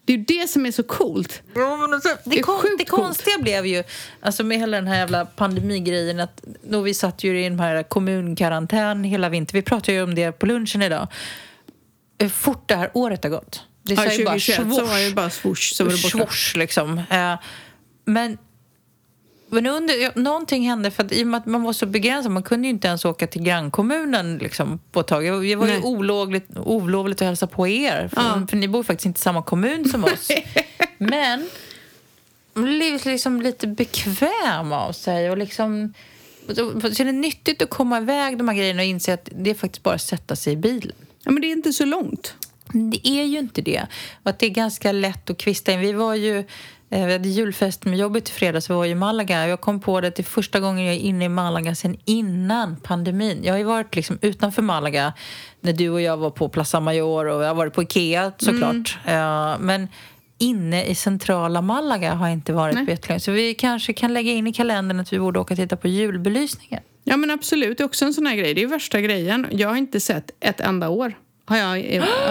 [0.05, 1.41] Det är ju det som är så coolt.
[1.55, 3.03] Ja, alltså, Det kon, det coolt.
[3.03, 3.83] konstiga blev ju,
[4.21, 7.83] alltså med hela den här jävla pandemigrejen, att då vi satt ju i den här
[7.83, 9.55] kommunkarantän hela vintern.
[9.57, 11.07] Vi pratade ju om det på lunchen idag.
[12.19, 13.61] Hur fort det här året har gått.
[13.83, 16.17] Det Ja, sa ju bara 2021 så var det bara swoosh så var det borta.
[16.17, 16.97] Svårs, liksom.
[17.09, 17.33] Eh,
[18.05, 18.37] men
[19.53, 22.43] men under, någonting hände för att i och med att man var så begränsad, man
[22.43, 25.23] kunde ju inte ens åka till grannkommunen liksom, på ett tag.
[25.23, 25.81] Det var ju Nej.
[25.83, 28.47] olovligt, att hälsa på er, för, Ja.
[28.49, 30.27] för ni bor faktiskt inte i samma kommun som oss.
[30.97, 31.49] Men
[32.53, 35.93] man blev liksom lite bekväm av sig och liksom...
[36.47, 39.49] Så så är det nyttigt att komma iväg de här grejerna och inse att det
[39.49, 40.95] är faktiskt bara att sätta sig i bilen.
[41.23, 42.35] Ja, men det är inte så långt.
[42.73, 43.87] Det är ju inte det.
[44.23, 45.79] Och att det är ganska lätt att kvista in.
[45.79, 46.43] Vi var ju...
[46.93, 48.69] eh, Vi hade julfest med jobbet i fredags.
[48.69, 49.47] Vi var i Malaga.
[49.47, 53.39] Jag kom på det till första gången jag är inne i Malaga sen innan pandemin.
[53.43, 55.13] Jag har ju varit liksom utanför Malaga
[55.61, 58.97] när du och jag var på Plaza Mayor och jag har varit på Ikea såklart.
[59.05, 59.87] Eh, Men
[60.37, 62.85] inne i centrala Malaga har jag inte varit Nej.
[62.85, 63.19] på jättelänge.
[63.19, 65.87] Så vi kanske kan lägga in i kalendern att vi borde åka och titta på
[65.87, 66.83] julbelysningen.
[67.03, 67.77] Ja, men absolut.
[67.77, 68.53] Det är också en sån här grej.
[68.53, 69.47] Det är värsta grejen.
[69.51, 71.13] Jag har inte sett ett enda år.
[71.45, 71.75] Har jag, har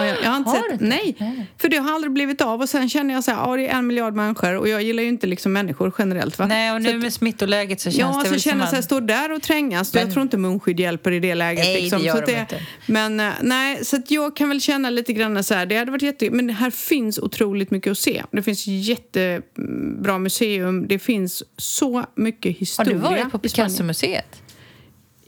[0.05, 0.85] jag, jag har inte Har sett, inte?
[0.85, 1.45] nej, Nej.
[1.57, 2.61] för det har aldrig blivit av.
[2.61, 5.03] Och sen känner jag så här, ja, det är en miljard människor och jag gillar
[5.03, 6.39] ju inte liksom människor generellt.
[6.39, 6.45] Va?
[6.47, 8.59] Nej, och Så nu att- med smittoläget så känns Ja, det så väl känner som
[8.61, 8.85] jag så att...
[8.85, 9.93] stå där och trängas.
[9.93, 11.63] Men- jag tror inte munskydd hjälper i det läget.
[11.65, 11.99] Nej, liksom.
[11.99, 12.61] det gör så de inte.
[12.85, 16.01] Men eh, nej, så jag kan väl känna lite grann så här, det hade varit
[16.01, 16.29] jätte...
[16.31, 18.23] Men här finns otroligt mycket att se.
[18.31, 22.93] Det finns jättebra museum, det finns så mycket Har historia.
[22.93, 23.39] du varit på.
[23.39, 24.41] Picasso-museet?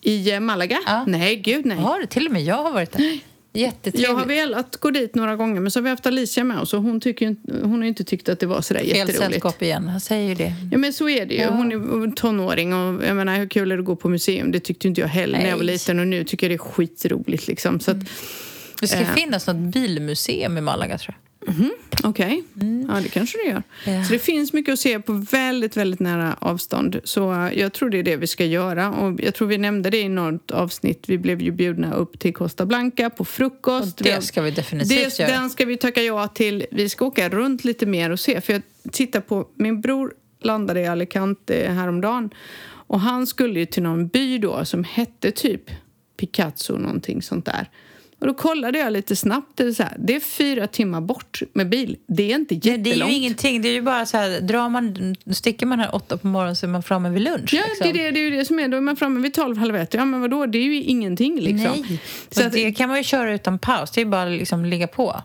[0.02, 0.78] I eh, Malaga?
[0.86, 1.04] Ja.
[1.08, 1.78] Nej, gud nej.
[1.78, 2.06] Har du?
[2.06, 3.20] Till och med jag har varit där.
[3.56, 4.08] Jättetrevligt.
[4.10, 6.74] Jag har velat gå dit några gånger men så har vi haft Alicia med oss
[6.74, 9.18] och hon, tycker hon har inte tyckt att det var sådär Fel jätteroligt.
[9.20, 10.54] sällskap igen, han säger ju det.
[10.72, 11.42] Ja men så är det ju.
[11.42, 11.50] Ja.
[11.50, 14.52] Hon är tonåring och jag menar hur kul är det att gå på museum?
[14.52, 15.74] Det tyckte inte jag heller när jag var Nej.
[15.74, 17.80] liten och nu tycker jag det är skitroligt liksom.
[17.80, 17.98] Så att,
[18.82, 19.14] Det ska Eh.
[19.14, 21.25] finnas något bilmuseum i Malaga tror jag.
[22.04, 22.44] Okej.
[22.88, 23.64] Ja det kanske det gör.
[23.86, 24.04] Ja.
[24.04, 27.00] Så det finns mycket att se på väldigt, väldigt nära avstånd.
[27.04, 28.92] Så eh, jag tror det är det vi ska göra.
[28.92, 31.10] Och jag tror vi nämnde det i något avsnitt.
[31.10, 34.00] Vi blev ju bjudna upp till Costa Blanca på frukost.
[34.00, 35.32] Och det ska vi definitivt det, göra.
[35.32, 36.66] Den ska vi tacka ja till.
[36.72, 38.42] Vi ska åka runt lite mer och se.
[38.42, 42.30] För jag tittar på, min bror landade i Alicante häromdagen.
[42.88, 45.62] Och han skulle ju till någon by då som hette typ
[46.18, 47.70] Picasso någonting sånt där.
[48.20, 49.52] Och då kollade jag lite snabbt.
[49.58, 51.98] Det är, så här, det är fyra timmar bort med bil.
[52.08, 52.84] Det är inte jättelångt.
[52.84, 53.62] Det är ju ingenting.
[53.62, 56.66] Det är ju bara så här, drar man, sticker man här åtta på morgonen så
[56.66, 57.54] är man framme vid lunch.
[57.54, 57.94] Ja, liksom.
[57.94, 58.68] det, är det, det är ju det som är.
[58.68, 59.94] Då är man framme vid tolv, halv ett.
[59.94, 60.46] Ja, men vadå?
[60.46, 61.84] Det är ju ingenting liksom.
[61.90, 63.92] Nej, Så att- det kan man ju köra utan paus.
[63.92, 65.22] Det är bara liksom ligga på.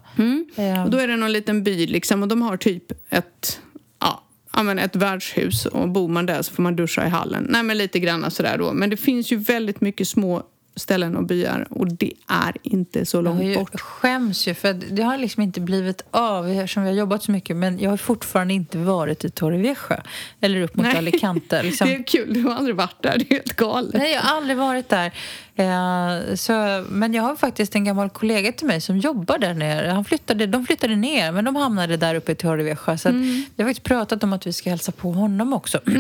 [0.57, 3.61] Eh, Och då är det någon liten by liksom och de har typ ett,
[4.01, 7.47] ja, ja, men ett värdshus och bor man där så får man duscha i hallen.
[7.51, 8.73] Nej men lite grann sådär då.
[8.73, 10.43] Men det finns ju väldigt mycket små
[10.81, 13.81] ställen och byar och det är inte så Jag långt ju, bort.
[13.81, 17.31] skäms ju, för att det har liksom inte blivit av eftersom vi har jobbat så
[17.33, 17.57] mycket.
[17.57, 20.03] Men jag har fortfarande inte varit i Torrevieja
[20.41, 20.97] eller upp mot Nej.
[20.99, 21.63] Alicante.
[21.71, 21.87] Liksom.
[21.89, 23.95] Det är kul, du har aldrig varit där, det är helt galet.
[23.95, 25.13] Nej, jag har aldrig varit där.
[25.55, 29.89] Eh, så, men jag har faktiskt en gammal kollega till mig som jobbar där nere.
[29.91, 32.77] Han flyttade, de flyttade ner, men de hamnade där uppe i Torrevieja.
[32.77, 33.45] Så att Mm.
[33.57, 35.81] vi har faktiskt pratat om att vi ska hälsa på honom också.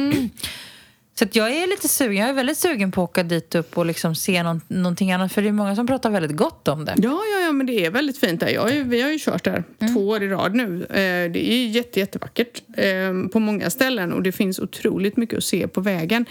[1.21, 2.17] Så jag är lite sugen.
[2.17, 5.33] Jag är väldigt sugen på att åka dit upp och liksom se någon, någonting annat.
[5.33, 6.95] För det är många som pratar väldigt gott om det.
[6.97, 8.49] Ja, ja, ja, men det är väldigt fint där.
[8.49, 9.95] Jag har ju, vi har ju kört där Mm.
[9.95, 10.85] två år i rad nu.
[10.85, 15.45] Eh, det är jätte, jättevackert eh, på många ställen och det finns otroligt mycket att
[15.45, 16.27] se på vägen.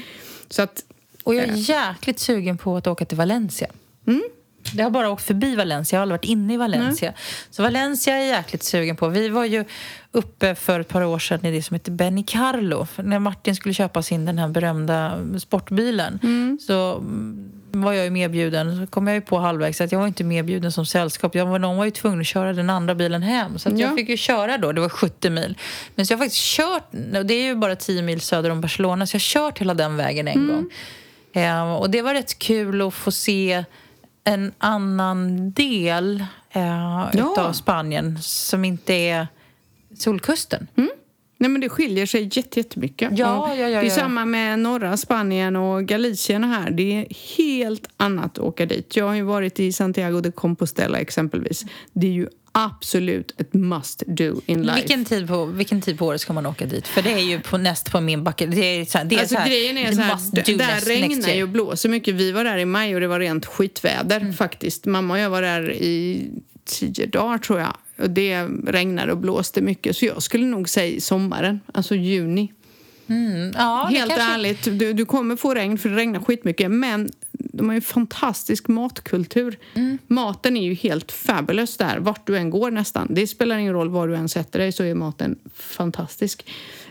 [0.50, 0.84] Så att,
[1.24, 3.68] Och jag är jäkligt sugen på att åka till Valencia.
[4.08, 4.24] Mm.
[4.74, 7.14] Jag har bara åkt förbi Valencia, jag har aldrig varit inne i Valencia.
[7.52, 9.08] Så Valencia är jag jäkligt sugen på.
[9.08, 9.66] Vi var ju
[10.12, 12.86] uppe för ett par år sedan i det som heter Benny Carlo.
[12.86, 16.20] För när Martin skulle köpa sin den här berömda sportbilen
[16.68, 18.78] så mm, var jag ju medbjuden.
[18.86, 21.36] Så kom jag ju på halvvägs att jag var inte medbjuden som sällskap.
[21.36, 23.60] Jag var, någon var ju tvungen att köra den andra bilen hem.
[23.60, 23.88] Så att Ja.
[23.88, 24.72] jag fick ju köra då.
[24.72, 25.58] Det var 70 mil.
[25.96, 26.88] Men så jag har faktiskt kört,
[27.26, 29.98] det är ju bara 10 mil söder om Barcelona, så jag har kört hela den
[29.98, 30.70] vägen en gång.
[31.44, 33.64] Eh, och det var rätt kul att få se
[34.24, 37.36] en annan del eh, Ja.
[37.38, 39.28] av Spanien som inte är
[40.00, 40.68] Solkusten.
[41.42, 43.18] Nej, men det skiljer sig jätte- jättemycket.
[43.18, 43.90] Ja, Och ja, ja, det är ja.
[43.96, 46.72] samma med norra Spanien och Galicien här.
[46.72, 47.08] Det är
[47.38, 48.96] helt annat att åka dit.
[48.96, 51.66] Jag har ju varit i Santiago de Compostela exempelvis.
[51.94, 54.76] Det är ju absolut ett must do in life.
[54.80, 56.88] Vilken tid, på, vilken tid på året ska man åka dit?
[56.88, 58.52] För det är ju på, näst på min bucket.
[58.52, 60.42] Det är så här, det är Alltså så här, grejen är så här, must do
[60.46, 62.16] där next- regnar ju och blåser mycket.
[62.16, 64.34] Vi var där i maj och det var rent skitväder Mm.
[64.34, 64.86] faktiskt.
[64.86, 66.28] Mamma och jag var där i
[66.66, 67.78] tio dagar tror jag.
[68.00, 69.96] Och det regnade och blåste mycket.
[69.96, 72.54] Så jag skulle nog säga sommaren, alltså juni.
[73.08, 76.72] Mm, ja, Helt kanske- ärligt, du, du kommer få regn för det regnar skitmycket.
[76.72, 79.58] Men de har ju fantastisk matkultur.
[79.74, 79.98] Mm.
[80.08, 83.08] Maten är ju helt fabulous där, vart du än går nästan.
[83.10, 86.46] Det spelar ingen roll var du än sätter dig så är maten fantastisk.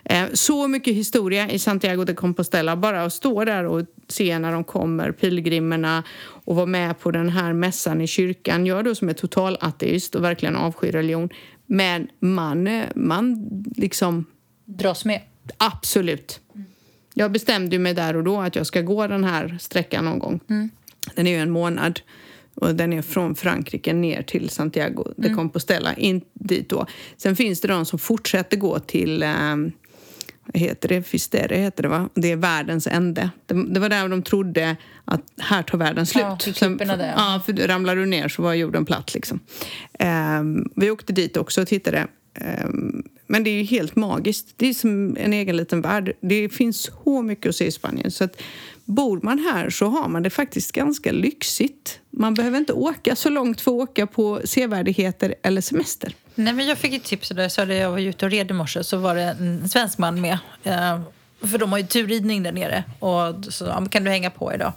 [0.04, 2.76] Eh, så mycket historia i Santiago de Compostela.
[2.76, 6.02] Bara att stå där och se när de kommer, pilgrimerna
[6.44, 8.66] och vara med på den här mässan i kyrkan.
[8.66, 11.28] Jag då som är total ateist och verkligen avskyr religion.
[11.66, 14.24] Men man, man liksom
[14.68, 15.20] Dras med.
[15.56, 16.40] Absolut.
[17.14, 20.40] Jag bestämde mig där och då att jag ska gå den här sträckan någon gång.
[21.14, 22.00] Den är ju en månad.
[22.54, 26.86] Och den är från Frankrike ner till Santiago de Compostela, in dit då.
[27.16, 29.72] Sen finns det de som fortsätter gå till, um,
[30.54, 32.08] heter det, Fistere heter det va?
[32.14, 33.30] Det är världens ände.
[33.46, 36.24] Det, det var där de trodde att här tar världen slut.
[36.46, 37.14] Ja, Sen- där.
[37.16, 39.40] Ja, för ramlar du ner så var jorden platt liksom.
[39.98, 42.06] Ehm, vi åkte dit också och tittade.
[42.34, 44.46] Ehm, men det är ju helt magiskt.
[44.56, 46.12] Det är som en egen liten värld.
[46.20, 48.10] Det finns så mycket att se i Spanien.
[48.10, 48.42] Så att
[48.88, 52.00] bor man här så har man det faktiskt ganska lyxigt.
[52.10, 56.14] Man behöver inte åka så långt för att åka på sevärdheter eller semester.
[56.34, 58.50] Nej, men jag fick ett tips där jag sa det, jag var ute och red
[58.50, 60.38] i morse så var det en svensk man med.
[60.62, 61.00] Eh,
[61.40, 62.84] för de har ju turridning där nere.
[62.98, 64.72] Och så kan du hänga på idag?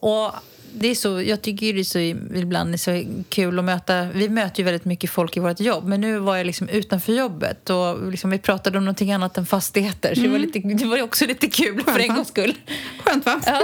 [0.00, 0.32] Och
[0.72, 1.98] det är så, jag tycker ju det är så,
[2.38, 4.04] ibland är så kul att möta...
[4.04, 5.84] Vi möter ju väldigt mycket folk i vårt jobb.
[5.84, 9.46] Men nu var jag liksom utanför jobbet och liksom vi pratade om någonting annat än
[9.46, 10.14] fastigheter.
[10.14, 12.54] Så det, var lite, det var också lite kul för en gångs skull.
[13.04, 13.40] Skönt va?
[13.46, 13.60] Ja.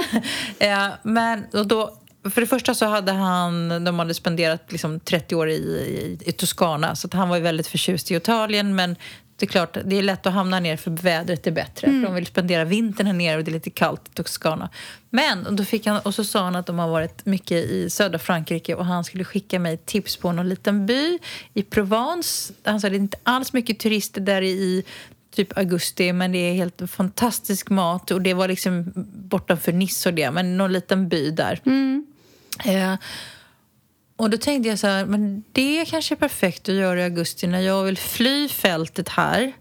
[0.59, 1.99] Eh, men och då,
[2.31, 6.33] för det första så hade han, de hade spenderat liksom 30 år i, i, i
[6.33, 8.97] Toscana så han var ju väldigt förtjust i Italien men
[9.37, 11.87] det är klart, det är lätt att hamna ner för vädret är bättre.
[11.87, 14.71] För de vill spendera vintern här nere och det är lite kallt i Toscana.
[15.11, 17.91] Men, och, då fick han, och så sa han att de har varit mycket i
[17.91, 21.19] södra Frankrike och han skulle skicka mig tips på någon liten by
[21.55, 22.53] i Provence.
[22.65, 24.85] Han sa det är inte alls mycket turister där i
[25.35, 30.15] typ augusti, men det är helt fantastisk mat och det var liksom bortanför Nice och
[30.15, 31.61] det, men någon liten by där.
[32.65, 32.95] Eh,
[34.19, 37.47] och då tänkte jag så här, men det kanske är perfekt att göra i augusti
[37.47, 39.53] när jag vill fly fältet här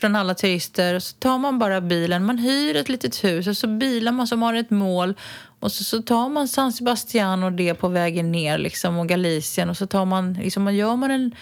[0.00, 0.98] från alla turister.
[0.98, 4.42] Så tar man bara bilen, man hyr ett litet hus och så bilar man som
[4.42, 5.14] har ett mål
[5.60, 9.70] och så, så tar man San Sebastian och det på vägen ner liksom och Galicien
[9.70, 11.34] och så tar man, liksom, man gör man en,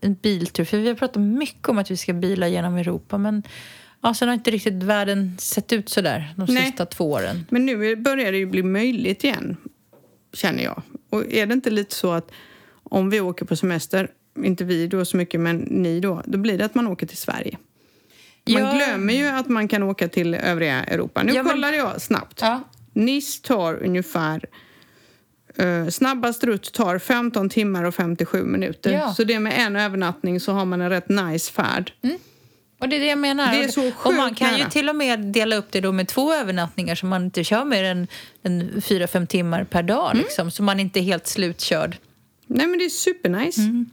[0.00, 0.64] en biltur.
[0.64, 3.42] För vi har pratat mycket om att vi ska bila genom Europa men
[4.00, 6.66] ja, sen har inte riktigt världen sett ut så där de Nej.
[6.66, 7.46] sista två åren.
[7.50, 9.56] Men nu börjar det ju bli möjligt igen.
[10.36, 10.82] Känner jag.
[11.10, 12.30] Och är det inte lite så att
[12.82, 14.08] om vi åker på semester,
[14.44, 17.16] inte vi då så mycket, men ni då, då blir det att man åker till
[17.16, 17.58] Sverige.
[18.50, 18.72] Man Ja.
[18.72, 21.22] glömmer ju att man kan åka till övriga Europa.
[21.22, 22.38] Nu Ja, men- kollade jag snabbt.
[22.40, 22.60] Ja.
[22.92, 24.44] Nice tar ungefär...
[25.60, 28.92] Uh, snabbast rutt tar 15 timmar och 57 minuter.
[28.92, 29.14] Ja.
[29.14, 31.92] Så det med en övernattning så har man en rätt nice färd.
[32.78, 33.52] Och det är det jag menar.
[33.52, 34.70] Det är så och man sjukt kan ju nära.
[34.70, 37.84] till och med dela upp det då med två övernattningar så man inte kör mer
[37.84, 38.08] än,
[38.42, 40.10] än fyra, fem timmar per dag.
[40.10, 40.22] Mm.
[40.22, 41.96] Liksom, så man inte är helt slutkörd.
[42.46, 43.60] Nej men det är supernice.
[43.60, 43.86] Mm.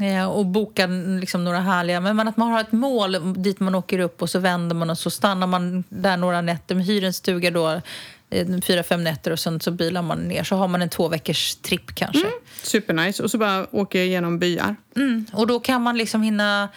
[0.00, 0.86] Eh, och boka
[1.20, 2.00] liksom, några härliga...
[2.00, 4.98] Men att man har ett mål dit man åker upp och så vänder man och
[4.98, 6.74] så stannar man där några nätter.
[6.74, 7.80] Man hyr en stuga då,
[8.30, 10.44] eh, fyra, fem nätter och sen så bilar man ner.
[10.44, 12.26] Så har man en två veckors tripp kanske.
[12.62, 13.22] Supernice.
[13.22, 14.76] Och så bara åker jag igenom byar.
[14.96, 15.26] Mm.
[15.32, 16.68] Och då kan man liksom hinna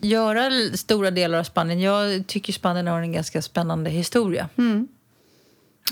[0.00, 1.80] göra stora delar av Spanien.
[1.80, 4.48] Jag tycker Spanien har en ganska spännande historia.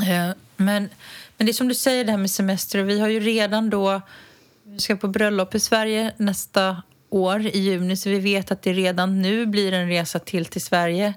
[0.03, 0.88] Eh, Men,
[1.37, 2.83] men det är som du säger, det här med semester.
[2.83, 4.01] Vi har ju redan då...
[4.64, 8.73] Vi ska på bröllop i Sverige nästa år i juni så vi vet att det
[8.73, 11.14] redan nu blir en resa till till Sverige.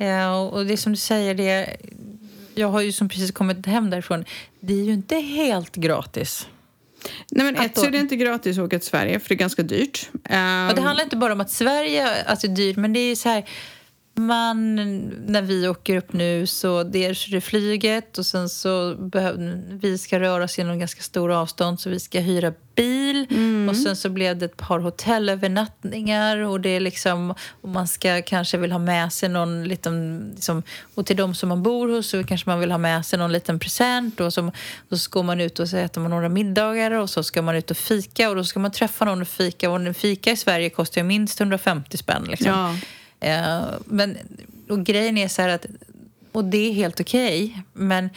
[0.00, 1.76] Eh, och- Och det är som du säger, det,
[2.54, 4.24] jag har ju som precis kommit hem därifrån.
[4.60, 6.46] Det är ju inte helt gratis.
[7.30, 9.34] Nej men ett då- så är det inte gratis att åka till Sverige för det
[9.34, 10.08] är ganska dyrt.
[10.28, 13.16] Ehm, Och det handlar inte bara om att Sverige alltså, är dyrt, men det är
[13.16, 13.44] så här...
[14.16, 14.76] Man,
[15.26, 19.98] när vi åker upp nu så dels är det flyget och sen så behöv, vi
[19.98, 23.26] ska röra oss genom ganska stora avstånd så vi ska hyra bil
[23.68, 28.22] och sen så blev det ett par hotellövernattningar och det är liksom och man ska
[28.22, 30.62] kanske vill ha med sig någon liten liksom,
[30.94, 33.32] och till de som man bor hos så kanske man vill ha med sig någon
[33.32, 34.50] liten present och, som,
[34.88, 37.56] och så går man ut och så äter man några middagar och så ska man
[37.56, 40.36] ut och fika och då ska man träffa någon och fika och en fika i
[40.36, 42.50] Sverige kostar ju minst 150 spänn liksom.
[42.50, 42.74] Ja.
[43.24, 44.18] Eh, men
[44.68, 45.66] och grejen är så här att,
[46.32, 48.10] och det är helt okej, men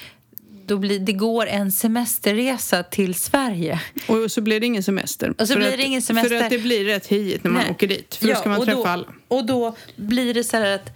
[0.66, 3.82] då blir, det går en semesterresa till Sverige.
[4.08, 5.34] Och så blir det ingen semester.
[5.38, 6.38] Och så För blir att, det ingen semester.
[6.38, 7.72] För att det blir rätt hiigt när man Nej.
[7.72, 8.16] åker dit.
[8.16, 9.08] För då ska man och träffa då, alla.
[9.28, 10.92] Och då blir det så här att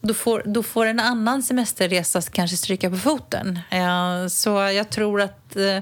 [0.00, 3.58] då får, då får en annan semesterresa kanske stryka på foten.
[3.70, 5.78] Eh, så jag tror att eh,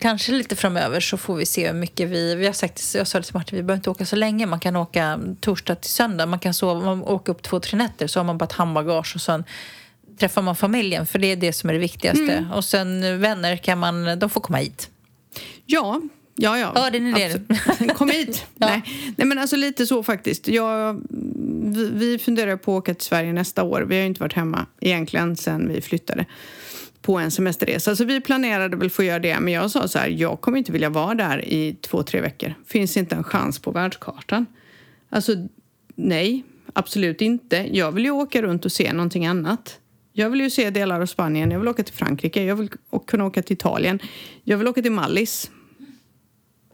[0.00, 2.34] kanske lite framöver så får vi se hur mycket vi...
[2.34, 4.46] vi har sagt, jag sa det till Martin, vi behöver inte åka så länge.
[4.46, 6.26] Man kan åka torsdag till söndag.
[6.26, 9.12] Man kan sova, man åker upp två, tre nätter så har man bara ett handbagage
[9.14, 9.44] och sen
[10.18, 12.32] träffar man familjen för det är det som är det viktigaste.
[12.32, 12.52] Mm.
[12.52, 14.90] Och sen vänner kan man, de får komma hit.
[15.66, 16.00] Ja,
[16.34, 16.72] ja, ja.
[16.74, 17.94] Hörde ni det?
[17.94, 18.46] Kom hit!
[18.58, 18.66] Ja.
[18.66, 18.82] Nej.
[19.16, 20.48] Nej, men alltså lite så faktiskt.
[20.48, 21.02] Jag,
[21.62, 23.82] vi, vi funderar på att åka till Sverige nästa år.
[23.82, 26.26] Vi har ju inte varit hemma egentligen sen vi flyttade
[27.06, 27.96] på en semesterresa.
[27.96, 29.40] Så vi planerade väl för att göra det.
[29.40, 32.54] Men jag sa så här, jag kommer inte vilja vara där i två, tre veckor.
[32.66, 34.46] Finns inte en chans på världskartan.
[35.10, 35.32] Alltså,
[35.94, 37.68] nej, absolut inte.
[37.72, 39.78] Jag vill ju åka runt och se någonting annat.
[40.12, 42.70] Jag vill ju se delar av Spanien, jag vill åka till Frankrike, jag vill
[43.06, 43.98] kunna åka till Italien.
[44.44, 45.50] Jag vill åka till Mallis.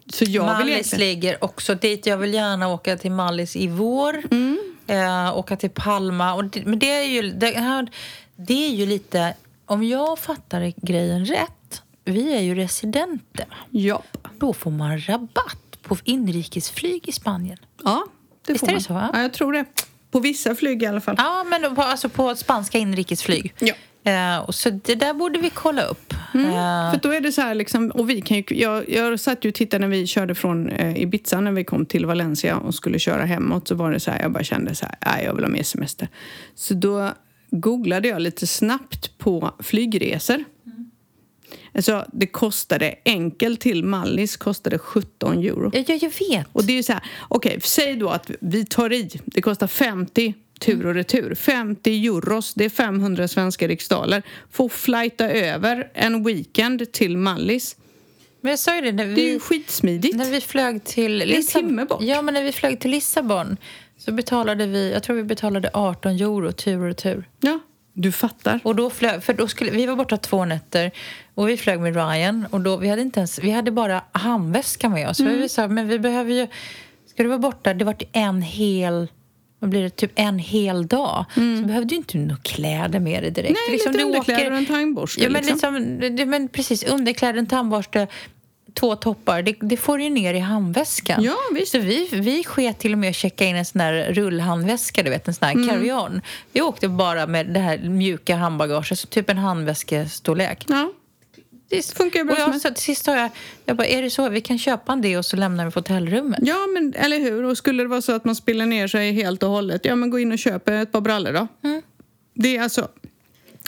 [0.07, 1.09] Så jag vill Mallis egentligen...
[1.09, 2.07] ligger också dit.
[2.07, 4.23] Jag vill gärna åka till Mallis i vår.
[4.31, 4.59] Mm.
[4.87, 6.35] Eh, åka till Palma.
[6.35, 7.91] Och det, men det är, ju, det, här,
[8.37, 9.35] det är ju lite...
[9.67, 13.47] Om jag fattar grejen rätt, vi är ju residenter.
[13.71, 14.03] Ja.
[14.39, 17.59] Då får man rabatt på inrikesflyg i Spanien.
[17.85, 18.05] Ja,
[18.47, 18.83] det Visst får är det man.
[18.83, 19.11] så, va?
[19.15, 19.65] Ja, jag tror det.
[20.11, 21.15] På vissa flyg i alla fall.
[21.19, 23.55] Ja, men på, alltså på spanska inrikesflyg.
[23.59, 23.75] Ja.
[24.05, 26.15] Eh, så det där borde vi kolla upp.
[26.35, 26.47] Mm.
[26.47, 29.45] Eh, För då är det så här liksom, och vi kan ju, jag, jag satt
[29.45, 32.75] ju och tittade när vi körde från eh, Ibiza när vi kom till Valencia och
[32.75, 35.35] skulle köra hemåt så var det så här, jag bara kände så här, nej jag
[35.35, 36.09] vill ha mer semester.
[36.55, 37.13] Så då
[37.53, 40.45] googlade jag lite snabbt på flygresor.
[41.75, 45.71] Alltså det kostade, enkel till Mallis kostade 17 euro.
[45.75, 46.47] ja, ja, jag vet.
[46.53, 49.11] Och det är så här, okej, säg då att vi tar i.
[49.25, 51.35] Det kostar 50 tur och retur.
[51.35, 54.23] 50 euros, det är 500 svenska riksdaler.
[54.51, 57.77] Få flighta över en weekend till Mallis.
[58.41, 59.15] Men jag sa ju det när vi...
[59.15, 60.17] Det är ju skitsmidigt.
[60.17, 61.69] När vi flög till en Lissabon.
[61.69, 62.03] timme bort.
[62.03, 63.57] Ja, men när vi flög till Lissabon
[64.05, 67.29] så betalade vi, jag tror vi betalade 18 euro tur och retur.
[67.41, 67.59] Ja,
[67.93, 68.61] du fattar.
[68.65, 70.91] Och då flög, för då skulle, vi var borta två nätter
[71.35, 74.89] och vi flög med Ryan och då, vi hade inte ens, vi hade bara handväska
[74.89, 75.21] med oss.
[75.21, 75.39] Mm.
[75.39, 76.47] Vi sa, men vi behöver ju,
[77.07, 79.09] ska du vara borta, det var en hel
[79.59, 81.25] vad blir det, typ en hel dag.
[81.35, 83.51] Så behövde du inte några kläder med dig direkt.
[83.51, 83.61] Mm.
[83.69, 85.23] Nej, lite du underkläder och en tandborste.
[85.23, 85.99] Ja, men, liksom.
[86.01, 88.07] liksom, men precis, underkläder, en tandborste,
[88.75, 89.43] två toppar.
[89.43, 91.23] Det, det får du ju ner i handväskan.
[91.25, 91.73] Ja, visst.
[91.73, 95.11] Så vi, vi sket till och med att checka in en sån här rullhandväska, du
[95.11, 95.69] vet, en sån Mm.
[95.69, 96.21] här carry-on.
[96.53, 100.65] Vi åkte bara med det här mjuka handbagaget, så typ en handväskestorlek.
[100.69, 100.93] Ja,
[101.69, 103.31] Det funkar ju bra och jag, så, till sist sa jag,
[103.65, 104.29] jag bara, är det så?
[104.29, 106.41] Vi kan köpa en det och så lämnar vi på hotellrummet.
[106.43, 107.45] ja, men eller hur?
[107.45, 110.11] Och skulle det vara så att man spiller ner sig helt och hållet, ja men
[110.11, 111.47] gå in och köp ett par brallor då.
[111.69, 111.83] Mm.
[112.35, 112.89] Det är alltså...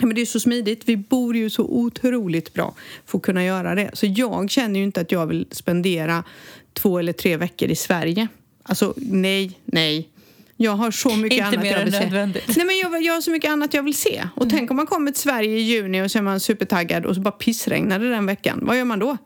[0.00, 0.82] Men det är så smidigt.
[0.84, 2.74] Vi bor ju så otroligt bra
[3.06, 3.90] för att kunna göra det.
[3.92, 6.24] Så jag känner ju inte att jag vill spendera
[6.72, 8.28] två eller tre veckor i Sverige.
[8.62, 10.08] Alltså, nej, nej.
[10.56, 12.00] Jag har så mycket Inte annat jag vill se.
[12.00, 12.56] nödvändigt.
[12.56, 14.28] Nej, men jag, jag har så mycket annat jag vill se.
[14.36, 17.14] Och tänk om man kommer till Sverige i juni och så är man supertaggad och
[17.14, 18.60] så bara pissregnar det den veckan.
[18.62, 19.16] Vad gör man då?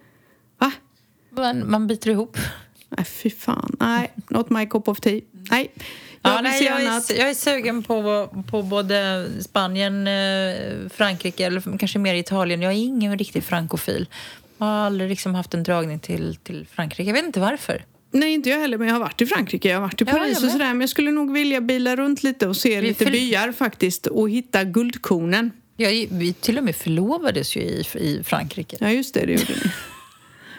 [0.59, 0.73] Va?
[1.31, 2.39] Man, man biter ihop.
[2.97, 3.77] Nej, fy fan.
[3.81, 5.21] Nej, not my cup of tea.
[5.51, 5.71] Nej,
[6.23, 10.55] jag Ja, nej, jag, är, jag är sugen på, på både Spanien, eh,
[10.95, 12.63] Frankrike eller kanske mer Italien.
[12.63, 14.07] Jag är ingen riktig frankofil.
[14.59, 17.03] Jag har aldrig liksom haft en dragning till, till Frankrike.
[17.11, 17.85] Jag vet inte varför.
[18.11, 20.13] Nej, inte jag heller, men jag har varit i Frankrike, jag har varit i Ja,
[20.13, 20.69] Paris jag och sådär.
[20.69, 24.07] Men jag skulle nog vilja bila runt lite och se Vi lite för- byar faktiskt
[24.07, 25.51] och hitta guldkornen.
[25.77, 28.77] Är- vi till och med förlovades ju i, i Frankrike.
[28.81, 29.71] Ja, just det, det gjorde ni.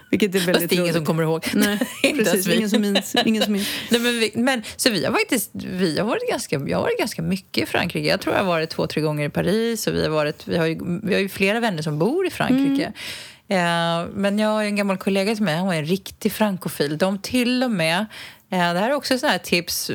[0.10, 0.95] Vilket är Fast väldigt det är ingen roligt.
[0.95, 1.45] som kommer ihåg.
[1.53, 1.80] Nej,
[2.18, 2.47] precis.
[2.47, 3.16] Ingen som minns.
[3.26, 3.68] Ingen som minns.
[3.89, 6.99] Nej, men, vi, men så vi har faktiskt vi har varit ganska, jag har varit
[6.99, 8.07] ganska mycket i Frankrike.
[8.07, 10.57] Jag tror jag har varit två, tre gånger i Paris och vi har, varit, vi
[10.57, 12.93] har, ju, vi har ju flera vänner som bor i Frankrike.
[13.47, 16.97] Eh, men jag har en gammal kollega till mig, han var en riktig frankofil.
[16.97, 17.99] De till och med,
[18.51, 19.91] eh, det här är också sådana här tips,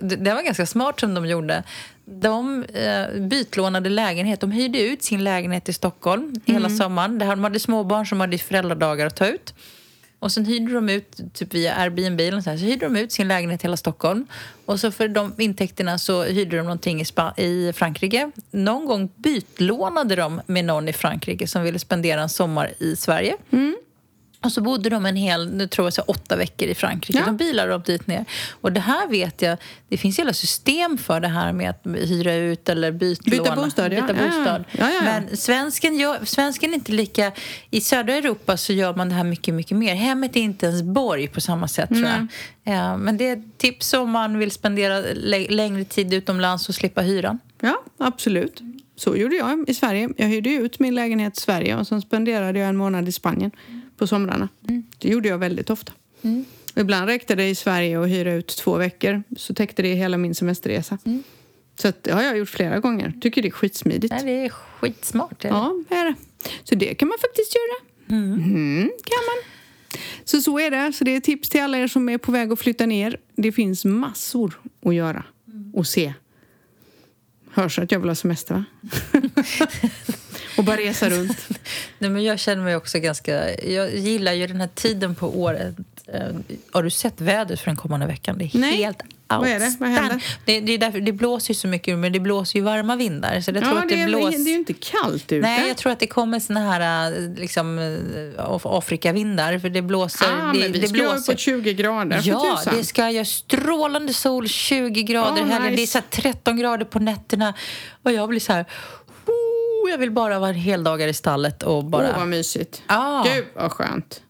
[0.00, 1.62] det var ganska smart som de gjorde.
[2.04, 7.18] De eh, bytlånade lägenhet, de hyrde ut sin lägenhet i Stockholm hela sommaren.
[7.18, 9.54] De hade småbarn som hade föräldradagar att ta ut.
[10.18, 13.12] Och sen hyrde de ut, typ via Airbnb eller så, här, så hyrde de ut
[13.12, 14.26] sin lägenhet i hela Stockholm.
[14.66, 18.30] Och så för de intäkterna så hyrde de någonting i, Spa- i Frankrike.
[18.50, 23.36] Någon gång bytlånade de med någon i Frankrike som ville spendera en sommar i Sverige.
[24.44, 27.18] Och så bodde de en hel, nu tror jag så åtta veckor i Frankrike.
[27.18, 27.26] Ja.
[27.26, 28.24] De bilade upp dit ner.
[28.60, 32.34] Och det här vet jag, det finns hela system för det här med att hyra
[32.34, 33.42] ut eller bytlåna.
[33.42, 34.00] Byta bostad, ja.
[34.00, 34.64] Byta Ja, bostad.
[34.72, 34.88] Ja.
[35.02, 37.32] Men svensken, gör, svensken är inte lika...
[37.70, 39.94] I södra Europa så gör man det här mycket, mycket mer.
[39.94, 42.26] Hemmet är inte ens borg på samma sätt, tror jag.
[42.64, 46.74] Ja, men det är ett tips om man vill spendera lä- längre tid utomlands och
[46.74, 47.38] slippa hyran.
[47.60, 48.60] Ja, absolut.
[48.96, 50.08] Så gjorde jag i Sverige.
[50.16, 53.50] Jag hyrde ut min lägenhet i Sverige och sen spenderade jag en månad i Spanien
[54.02, 54.48] på somrarna.
[54.98, 55.92] Det gjorde jag väldigt ofta.
[56.76, 60.34] Ibland räckte det i Sverige att hyra ut två veckor så täckte det hela min
[60.34, 60.98] semesterresa.
[61.76, 63.12] Så att, det har jag gjort flera gånger.
[63.20, 64.12] Tycker det är skitsmidigt.
[64.12, 65.40] Nej, det är skitsmart.
[65.42, 65.48] Det.
[65.48, 66.14] Ja, det är det.
[66.64, 67.88] Så det kan man faktiskt göra.
[68.18, 69.52] Mm, kan man.
[70.24, 70.92] Så så är det.
[70.92, 73.16] Så det är tips till alla er som är på väg att flytta ner.
[73.36, 75.24] Det finns massor att göra
[75.74, 76.14] och se.
[77.50, 78.64] Hörs att jag vill ha semester, va?
[80.62, 81.48] och bara resa runt.
[81.98, 83.60] Nej, men jag känner mig också ganska...
[83.64, 85.74] Jag gillar ju den här tiden på året.
[86.06, 86.20] Eh,
[86.72, 88.38] Har du sett vädret för den kommande veckan?
[88.38, 88.76] Det är Nej.
[88.76, 89.76] helt Vad är det?
[89.80, 90.24] Vad händer?
[90.44, 93.40] Det, det, är därför, det blåser ju så mycket, men det blåser ju varma vindar.
[93.40, 94.30] Så jag tror Ja, att det, det, är, blås...
[94.30, 95.36] det är ju inte kallt ute.
[95.48, 99.58] Nej, jag tror att det kommer såna här eh, liksom, eh, Af- Afrikavindar.
[99.58, 100.26] För det blåser...
[100.26, 101.32] ah, det, men vi det ska blåser.
[101.32, 103.26] på 20 grader Ja, det ska jag.
[103.26, 105.72] Strålande sol, 20 grader Oh, helgen.
[105.72, 105.76] nice.
[105.76, 107.54] Det är så här 13 grader på nätterna.
[108.02, 108.64] Och jag blir så här...
[109.82, 112.10] Oh, jag vill bara vara heldagar i stallet och bara...
[112.10, 112.82] Åh, vad mysigt.
[112.88, 113.26] Ja.
[113.34, 114.22] Gud, vad skönt.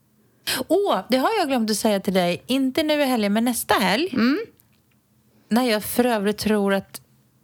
[0.69, 2.43] Åh, det har jag glömt att säga till dig.
[2.47, 4.09] Inte nu i helgen, men nästa helg.
[4.13, 4.41] Mm.
[5.49, 7.02] När jag för övrigt tror att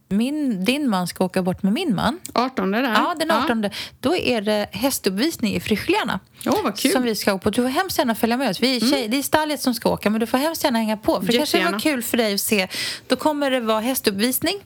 [0.08, 2.18] min, din man ska åka bort med min man.
[2.32, 2.82] 18 där.
[2.82, 3.70] Ja, den 18.
[4.00, 6.20] Då är det hästuppvisning i Frischljärna.
[6.46, 6.92] Åh, vad kul.
[6.92, 7.50] Som vi ska åka på.
[7.50, 8.60] Du får hemskt gärna följa med oss.
[8.60, 10.96] Vi är tjej, Det är stallet som ska åka, men du får hemskt gärna hänga
[10.96, 11.20] på.
[11.20, 12.68] För det kanske var kul för dig att se.
[13.06, 14.56] Då kommer det vara hästuppvisning.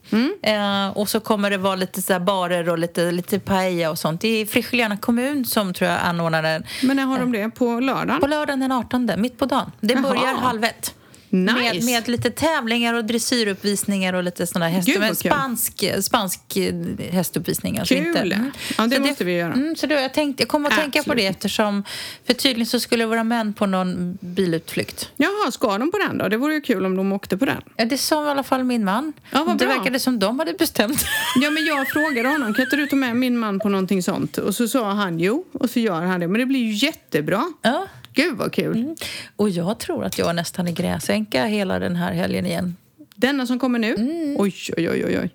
[0.43, 4.21] Eh, och så kommer det vara lite så barer och lite, lite paella och sånt.
[4.21, 6.65] Det är Frischljärna kommun som tror jag anordnar den.
[6.83, 7.51] Men när har de det?
[7.51, 8.21] På lördagen?
[8.21, 9.73] På lördagen den 18, mitt på dagen.
[9.81, 10.03] Det Jaha.
[10.03, 10.95] börjar halv ett.
[11.33, 11.55] Nice.
[11.55, 16.57] Med, med lite tävlingar och dressyruppvisningar och lite sådana häst, Gud, vad men spansk, spansk
[16.57, 16.75] eh,
[17.11, 17.79] hästuppvisning.
[17.79, 18.07] Alltså Kul.
[18.07, 18.51] Inte.
[18.79, 19.53] Ja, det Så måste vi göra.
[19.53, 21.85] Mm, så då, jag, tänkte, jag kommer att tänka på det eftersom
[22.27, 25.11] för tydligen så skulle våra män på någon bilutflykt.
[25.17, 26.29] Jaha, ska de på den då?
[26.29, 27.63] Det vore ju kul om de åkte på den.
[27.77, 29.13] Ja, det sa i alla fall min man.
[29.31, 29.77] Ja, vad det bra.
[29.77, 31.05] verkade som de hade bestämt.
[31.43, 34.39] Ja, men jag frågade honom, kan inte du ta med min man på någonting sånt?
[34.39, 36.29] Och så sa han jo, och så gör han det.
[36.29, 37.53] Men det blir ju jättebra.
[37.63, 37.87] ja.
[38.15, 38.77] Gud vad kul!
[38.77, 38.97] Mm.
[39.37, 42.77] Och jag tror att jag nästan är gräsänka hela den här helgen igen.
[43.15, 43.95] Denna som kommer nu?
[43.95, 44.37] Mm.
[44.39, 45.31] Oj, oj, oj, oj.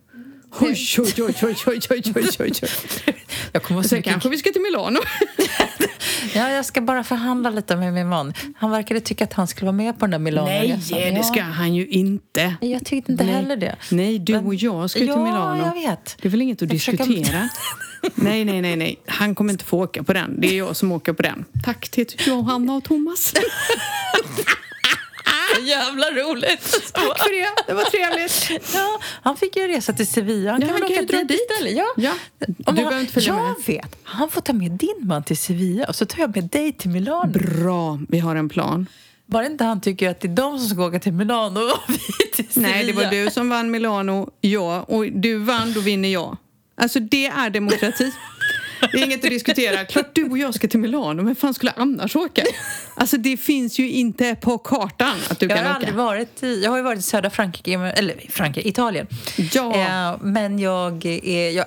[0.60, 2.52] Oj, oj, oj, oj, oj, oj, oj, oj.
[3.52, 4.12] Jag kommer Sen mycket...
[4.12, 5.00] kanske vi ska till Milano.
[6.36, 8.34] ja, jag ska bara förhandla lite med min man.
[8.58, 10.98] Han verkade tycka att han skulle vara med på den där milano Nej, ja.
[10.98, 12.56] det ska han ju inte.
[12.62, 13.34] Jag tyckte inte Nej.
[13.34, 13.76] heller det.
[13.92, 15.08] Nej, du och jag ska Men...
[15.08, 15.62] till Milano.
[15.62, 16.18] Ja, jag vet.
[16.22, 17.06] Det är väl inget att jag diskutera.
[17.06, 17.50] Försöker...
[18.16, 19.00] Nej, nej, nej, nej.
[19.08, 20.42] Han kommer inte få åka på den.
[20.42, 21.46] Det är jag som åker på den.
[21.64, 23.34] Tack till Johanna och Thomas.
[25.62, 26.92] Jävla roligt!
[26.94, 27.50] Tack för det.
[27.68, 28.64] Det var trevligt.
[28.74, 30.52] Ja, han fick ju resa till Sevilla.
[30.52, 31.40] Han Ja, kan han väl kan åka dit dit.
[31.52, 31.74] istället?
[31.78, 31.86] Ja.
[31.98, 32.14] Ja,
[32.48, 33.56] du han- behöver inte följa jag med.
[33.66, 33.96] vet.
[34.04, 36.90] Han får ta med din man till Sevilla och så tar jag med dig till
[36.90, 37.32] Milano.
[37.32, 38.86] Bra, vi har en plan.
[39.26, 41.98] Bara inte han tycker att det är de som ska åka till Milano och vi
[42.36, 42.70] till Sevilla.
[42.74, 44.90] Nej, det var du som vann Milano, jag.
[44.90, 46.38] Och du vann, då vinner jag.
[46.82, 48.12] Alltså det är demokrati.
[48.92, 49.86] Det är inget att diskutera.
[49.86, 52.44] Klart du och jag ska till Milano, men fan skulle jag annars åka?
[52.96, 55.76] Alltså det finns ju inte på kartan att du jag kan har åka.
[55.76, 59.08] aldrig varit i, jag har ju varit i södra Frankrike, eller Frankrike, Italien.
[59.54, 59.76] Ja.
[59.76, 61.66] Eh, men jag, är, jag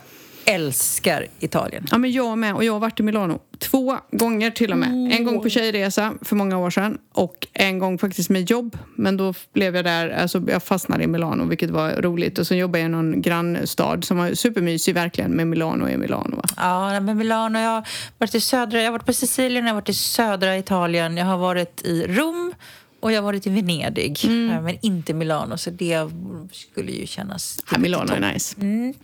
[0.51, 1.87] älskar Italien.
[1.91, 2.55] Ja, men jag med.
[2.55, 4.89] Och jag har varit i Milano två gånger till och med.
[4.89, 8.79] En gång på tjejresa för många år sedan och en gång faktiskt med jobb.
[8.97, 12.39] Men då blev jag där, alltså jag fastnade i Milano vilket var roligt.
[12.39, 16.37] Och så jobbade jag i någon grannstad som var supermysig verkligen med Milano i Milano.
[16.37, 16.43] Va?
[16.57, 17.89] Ja, men Milano, jag har
[18.19, 21.27] varit i södra, jag har varit på Sicilien, jag har varit i södra Italien, jag
[21.27, 22.55] har varit i Rom
[23.01, 24.19] och jag har varit i Venedig.
[24.25, 24.51] Mm.
[24.51, 26.11] Eh, Men inte Milano, så det
[26.53, 27.59] skulle ju kännas...
[27.73, 28.57] Ja, Milano är nice.
[28.61, 28.95] Mm.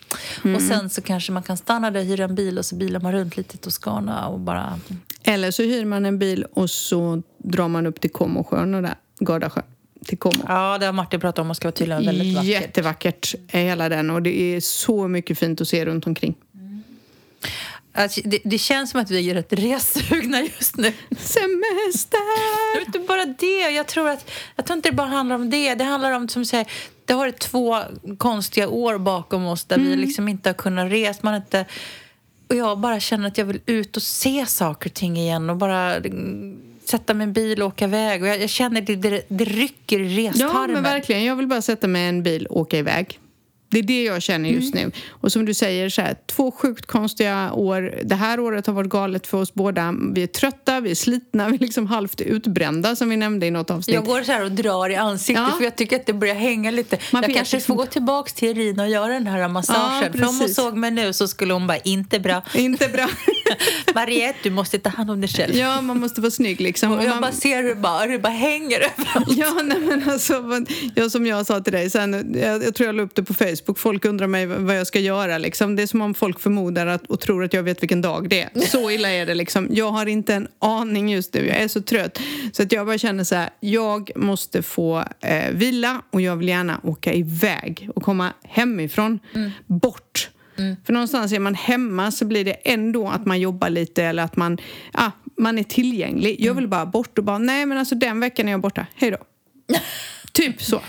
[0.56, 3.12] Och sen så kanske man kan stanna där, hyra en bil och så bilar man
[3.12, 4.80] runt lite i Toscana och bara...
[5.22, 8.94] Eller så hyr man en bil och så drar man upp till Comosjön och där,
[9.18, 9.64] Gardasjön.
[10.04, 10.44] Till Como.
[10.48, 12.50] Ja, det har Martin pratat om och ska vara tydligen väldigt vackert.
[12.50, 16.34] Jättevackert är hela den och det är så mycket fint att se runt omkring.
[17.96, 20.92] Alltså, det, det känns som att vi är rätt ressugna just nu.
[21.18, 22.74] Semester!
[22.74, 23.70] Det är inte bara det.
[23.76, 25.74] Jag tror, att, jag tror inte det bara handlar om det.
[25.74, 26.66] Det handlar om, som säger,
[27.04, 27.78] det har varit två
[28.18, 31.20] konstiga år bakom oss där vi liksom inte har kunnat resa.
[31.22, 31.64] Man inte,
[32.48, 35.56] och jag bara känner att jag vill ut och se saker och ting igen och
[35.56, 38.22] bara mm, sätta mig i en bil och åka iväg.
[38.22, 40.72] Och jag, jag känner det, det, det rycker i Ja, restarmen.
[40.72, 41.24] men verkligen.
[41.24, 43.20] Jag vill bara sätta mig i en bil och åka iväg.
[43.68, 44.86] Det är det jag känner just Mm.
[44.88, 44.92] nu.
[45.10, 47.94] Och som du säger, så här, två sjukt konstiga år.
[48.04, 49.94] Det här året har varit galet för oss båda.
[50.14, 53.50] Vi är trötta, vi är slitna, vi är liksom halvt utbrända som vi nämnde i
[53.50, 53.94] något avsnitt.
[53.94, 55.56] Jag går så här och drar i ansiktet Ja.
[55.56, 56.98] för jag tycker att det börjar hänga lite.
[57.12, 60.12] Man jag kanske liksom får gå tillbaka till Irina och göra den här massagen.
[60.12, 62.42] för om hon såg mig nu så skulle hon bara, inte bra.
[62.54, 63.08] Inte bra.
[63.94, 65.54] Mariette, du måste ta hand om dig själv.
[65.56, 66.92] ja, man måste vara snygg liksom.
[66.92, 67.20] Och jag man...
[67.20, 69.38] bara ser hur bara, bara hänger överallt.
[69.38, 72.86] Ja, nej, men alltså, vad- ja, som jag sa till dig sen, jag, jag tror
[72.86, 75.38] jag la upp det på Facebook, folk undrar mig vad jag ska göra.
[75.38, 75.76] Liksom.
[75.76, 78.40] Det är som om folk förmodar att, och tror att jag vet vilken dag det
[78.40, 78.60] är.
[78.66, 79.34] Så illa är det.
[79.34, 79.68] Liksom.
[79.70, 82.20] Jag har inte en aning just nu, jag är så trött.
[82.52, 86.48] Så att jag bara känner så här, jag måste få eh, vila och jag vill
[86.48, 89.18] gärna åka iväg och komma hemifrån,
[89.66, 90.30] bort.
[90.86, 94.36] För någonstans är man hemma så blir det ändå att man jobbar lite eller att
[94.36, 94.58] man,
[94.92, 96.36] ah, man är tillgänglig.
[96.38, 99.10] Jag vill bara bort och bara, nej men alltså den veckan är jag borta, hej
[99.10, 99.18] då.
[100.32, 100.80] typ så.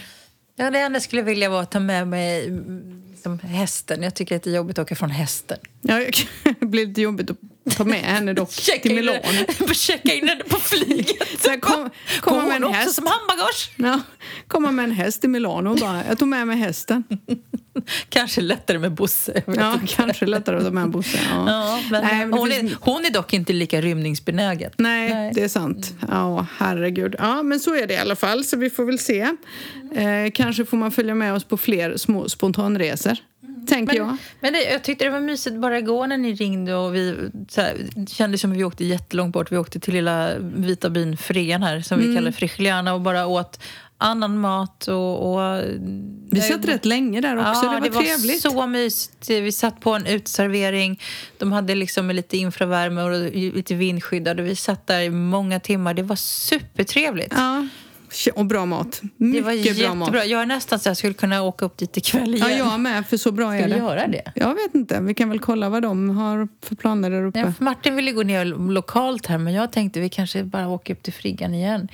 [0.60, 4.04] Ja, det enda jag skulle vilja var att ta med mig mm, som hästen.
[4.04, 5.58] Jag tycker att det är jobbigt att åka från hästen.
[5.82, 5.96] Ja,
[6.60, 7.38] det blir lite jobbigt att
[7.78, 8.50] ta med henne dock
[8.82, 9.20] till Milano.
[9.74, 11.42] checka in henne på flyget.
[11.42, 11.90] Så kom-
[12.22, 12.96] komma med en häst.
[12.96, 13.72] som handbagage?
[13.76, 14.02] Ja,
[14.48, 17.04] komma med en häst till Milano och bara, jag tog med mig hästen.
[18.10, 19.42] Kanske lättare med Bosse.
[19.58, 19.88] Ja, inte.
[19.96, 21.20] kanske lättare med Bosse.
[21.32, 21.44] Ja.
[21.48, 24.72] Ja, men Nej, men hon, finns- är, hon är dock inte lika rymningsbenägen.
[24.78, 25.94] Nej, det är sant.
[26.12, 27.16] Ja, herregud.
[27.20, 29.20] Ja, men så är det i alla fall, så vi får väl se.
[29.96, 33.18] Eh, kanske får man följa med oss på fler små spontanresor,
[33.68, 34.08] tänker jag.
[34.08, 37.16] Men, men det, jag tyckte det var mysigt bara igår när ni ringde och vi
[37.58, 39.52] här, det kändes som att vi åkte jättelångt bort.
[39.52, 42.10] Vi åkte till lilla vita byn Fren här som Mm.
[42.10, 43.60] vi kallar Frischliana och bara åt
[43.98, 45.34] annan mat och...
[45.34, 45.64] och
[46.32, 48.42] Vi satt rätt länge där också, ja, det var trevligt.
[48.42, 49.30] så mysigt.
[49.30, 51.02] Vi satt på en uteservering.
[51.38, 55.94] De hade liksom lite infravärme och lite vindskyddad och vi satt där i många timmar.
[55.94, 57.34] Det var supertrevligt.
[57.38, 57.68] Ja,
[58.36, 59.02] och bra mat.
[59.02, 59.94] det var Mycket bra jättebra.
[59.96, 60.14] mat.
[60.28, 62.48] Jag är nästan så jag skulle kunna åka upp dit ikväll igen.
[62.50, 63.78] Ja, jag med, för så bra Ska är det.
[63.78, 64.32] göra det?
[64.36, 67.40] Jag vet inte, vi kan väl kolla vad de har för planer där uppe.
[67.40, 70.94] Ja, för Martin ville gå ner lokalt här men jag tänkte vi kanske bara åker
[70.94, 71.88] upp till Friggan igen.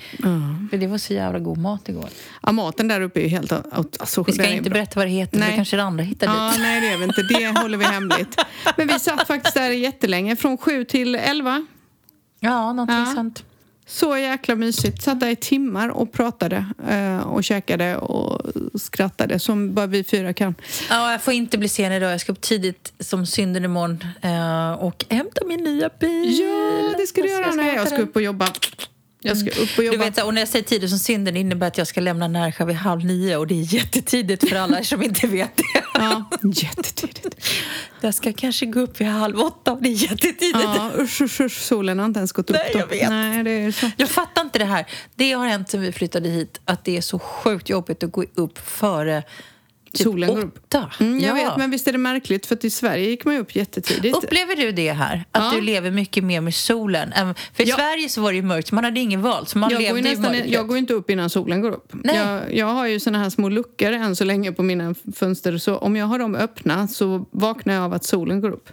[0.70, 2.08] För det var så jävla god mat igår.
[2.42, 3.52] Ja, maten där uppe är ju helt...
[3.52, 5.56] Alltså, Vi ska inte berätta vad det heter för Nej.
[5.56, 6.60] kanske det andra hittar Ja, dit.
[6.60, 7.22] nej det gör vi inte.
[7.22, 8.40] Det håller vi hemligt.
[8.76, 11.66] Men vi satt faktiskt där jättelänge, från sju till elva.
[12.40, 13.12] Ja, någonting Ja.
[13.14, 13.44] sånt.
[13.86, 15.02] Så jäkla mysigt.
[15.02, 20.32] Satt där i timmar och pratade eh, och käkade och skrattade som bara vi fyra
[20.32, 20.54] kan.
[20.90, 22.12] Ja, jag får inte bli sen idag.
[22.12, 26.38] Jag ska upp tidigt som synden imorgon eh, och hämta min nya bil.
[26.40, 27.50] Ja, det ska du göra.
[27.50, 28.48] Nej, jag ska upp och jobba.
[29.20, 30.04] Jag ska upp och Du jobba.
[30.04, 32.76] vet, och när jag säger tidigt som synden innebär att jag ska lämna Närsjö vid
[32.76, 35.83] halv nio och det är jättetidigt för alla som inte vet det.
[35.94, 37.36] Ja, jättetidigt.
[38.00, 40.58] Jag ska kanske gå upp vid halv åtta och det är jättetidigt.
[40.62, 42.78] Ja, usch, usch, usch, solen har inte ens gått upp Nej, då.
[42.78, 43.08] jag vet.
[43.08, 43.90] Nej, det är så.
[43.96, 44.86] Jag fattar inte det här.
[45.14, 48.24] Det har hänt sen vi flyttade hit att det är så sjukt jobbigt att gå
[48.34, 49.22] upp före
[49.94, 50.74] typ Solen går upp.
[51.00, 51.44] Mm, jag Ja.
[51.48, 54.16] vet, men visst är det märkligt för att i Sverige gick man ju upp jättetidigt.
[54.16, 55.24] Upplever du det här?
[55.30, 55.52] Att Ja.
[55.54, 57.12] du lever mycket mer med solen?
[57.54, 57.76] För i Ja.
[57.76, 59.46] Sverige så var det ju mörkt, man hade ingen val.
[59.46, 61.92] Så man jag, går levde i nästan, jag går inte upp innan solen går upp.
[61.92, 62.16] Nej.
[62.16, 65.58] Jag, jag har ju såna här små luckor än så länge på mina fönster.
[65.58, 68.68] Så om jag har dem öppna så vaknar jag av att solen går upp.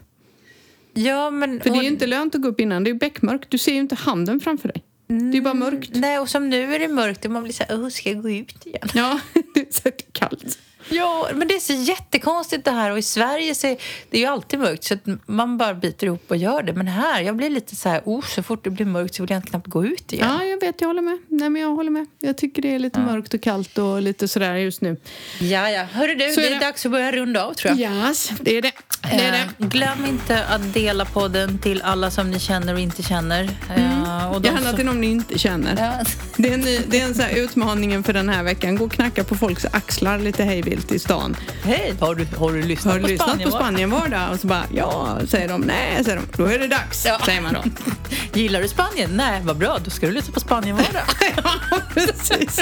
[0.93, 1.59] Ja, men...
[1.61, 2.83] För det är ju inte lönt att gå upp innan.
[2.83, 3.45] Det är ju beckmörkt.
[3.51, 4.83] Du ser ju inte handen framför dig.
[5.07, 5.89] Det är ju bara mörkt.
[5.93, 8.21] Nej, och som nu är det mörkt och man blir så här, "Åh, ska jag
[8.21, 8.87] gå ut igen?
[8.93, 9.19] Ja,
[9.53, 10.59] det är så kallt.
[10.91, 13.77] Ja, men det är så jättekonstigt det här och i Sverige så är
[14.09, 16.73] det ju alltid mörkt så att man bara biter ihop och gör det.
[16.73, 19.31] Men här, jag blir lite så här, oh, så fort det blir mörkt så vill
[19.31, 20.27] jag knappt gå ut igen.
[20.29, 21.17] Ja, jag vet, jag håller med.
[21.27, 22.05] Nej, men jag håller med.
[22.19, 23.05] Jag tycker det är lite ja.
[23.05, 24.97] mörkt och kallt och lite sådär just nu.
[25.39, 25.83] Ja, ja.
[25.83, 26.59] Hörru du, så det är, det.
[26.59, 28.07] dags att börja runda av tror jag.
[28.07, 28.71] Yes, det är det.
[29.01, 29.37] det, är det.
[29.37, 33.49] Eh, glöm inte att dela podden till alla som ni känner och inte känner.
[33.75, 34.01] Mm.
[34.31, 34.75] Och Gärna som...
[34.75, 35.75] till någon ni inte känner.
[35.79, 36.05] Ja.
[36.37, 38.75] Det är, en, det är en så utmaningen för den här veckan.
[38.75, 41.35] Gå och knacka på folks axlar lite hejvilt i stan.
[41.63, 44.27] Hej, har du, har du lyssnat, har du på, lyssnat Spanien, på Spanien var det?
[44.31, 45.61] Och så bara, ja, säger de.
[45.61, 46.43] Nej, säger de.
[46.43, 47.19] Då är det dags, ja.
[47.25, 47.63] säger man då.
[48.39, 49.09] Gillar du Spanien?
[49.13, 49.77] Nej, vad bra.
[49.83, 51.03] Då ska du lyssna på Spanien var det.
[51.43, 52.59] ja, precis.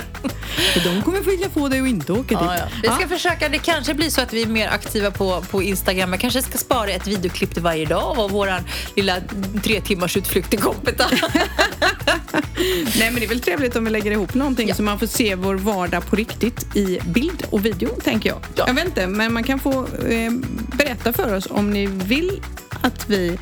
[0.73, 2.37] För de kommer vilja få dig att inte åka dit.
[2.41, 2.65] Ja, ja.
[2.83, 3.49] Vi ska försöka.
[3.49, 6.11] Det kanske blir så att vi är mer aktiva på, på Instagram.
[6.13, 8.53] Jag kanske ska spara ett videoklipp till varje dag av vår
[8.95, 9.15] lilla
[9.63, 11.05] tre timmars utflykt till Kompeta.
[12.99, 14.75] Nej, men det är väl trevligt om vi lägger ihop någonting ja.
[14.75, 18.39] så man får se vår vardag på riktigt i bild och video, tänker jag.
[18.55, 18.63] Ja.
[18.67, 20.31] Jag vet inte, men man kan få eh,
[20.77, 22.41] berätta för oss om ni vill
[22.81, 23.39] att vi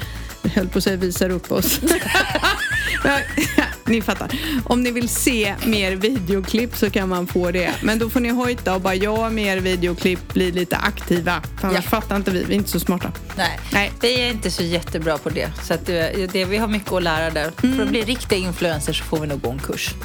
[0.55, 1.79] höll på att säga visar upp oss.
[3.85, 4.31] ni fattar.
[4.65, 7.71] Om ni vill se mer videoklipp så kan man få det.
[7.81, 11.41] Men då får ni hojta och bara ja, mer videoklipp, bli lite aktiva.
[11.59, 11.89] För annars ja.
[11.89, 13.11] fattar inte vi, vi är inte så smarta.
[13.37, 13.91] Nej, Nej.
[14.01, 15.49] vi är inte så jättebra på det.
[15.63, 17.51] Så att det, det, vi har mycket att lära där.
[17.63, 17.75] Mm.
[17.75, 19.89] För att bli riktiga influencers så får vi nog gå en kurs.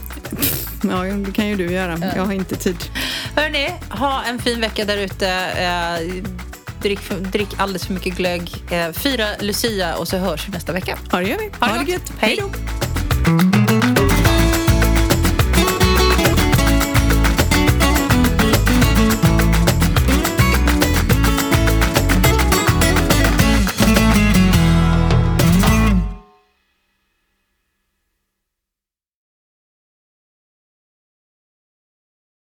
[0.90, 1.98] Ja, det kan ju du göra.
[2.16, 2.76] Jag har inte tid.
[3.36, 5.26] Hörni, ha en fin vecka där ute.
[6.82, 7.00] Drick,
[7.32, 8.54] drick alldeles för mycket glögg.
[8.70, 10.98] Eh, fira Lucia och så hörs vi nästa vecka.
[11.12, 11.50] Ja, det gör vi.
[11.60, 12.12] Ha, ha det gott.
[12.18, 13.71] Hej då.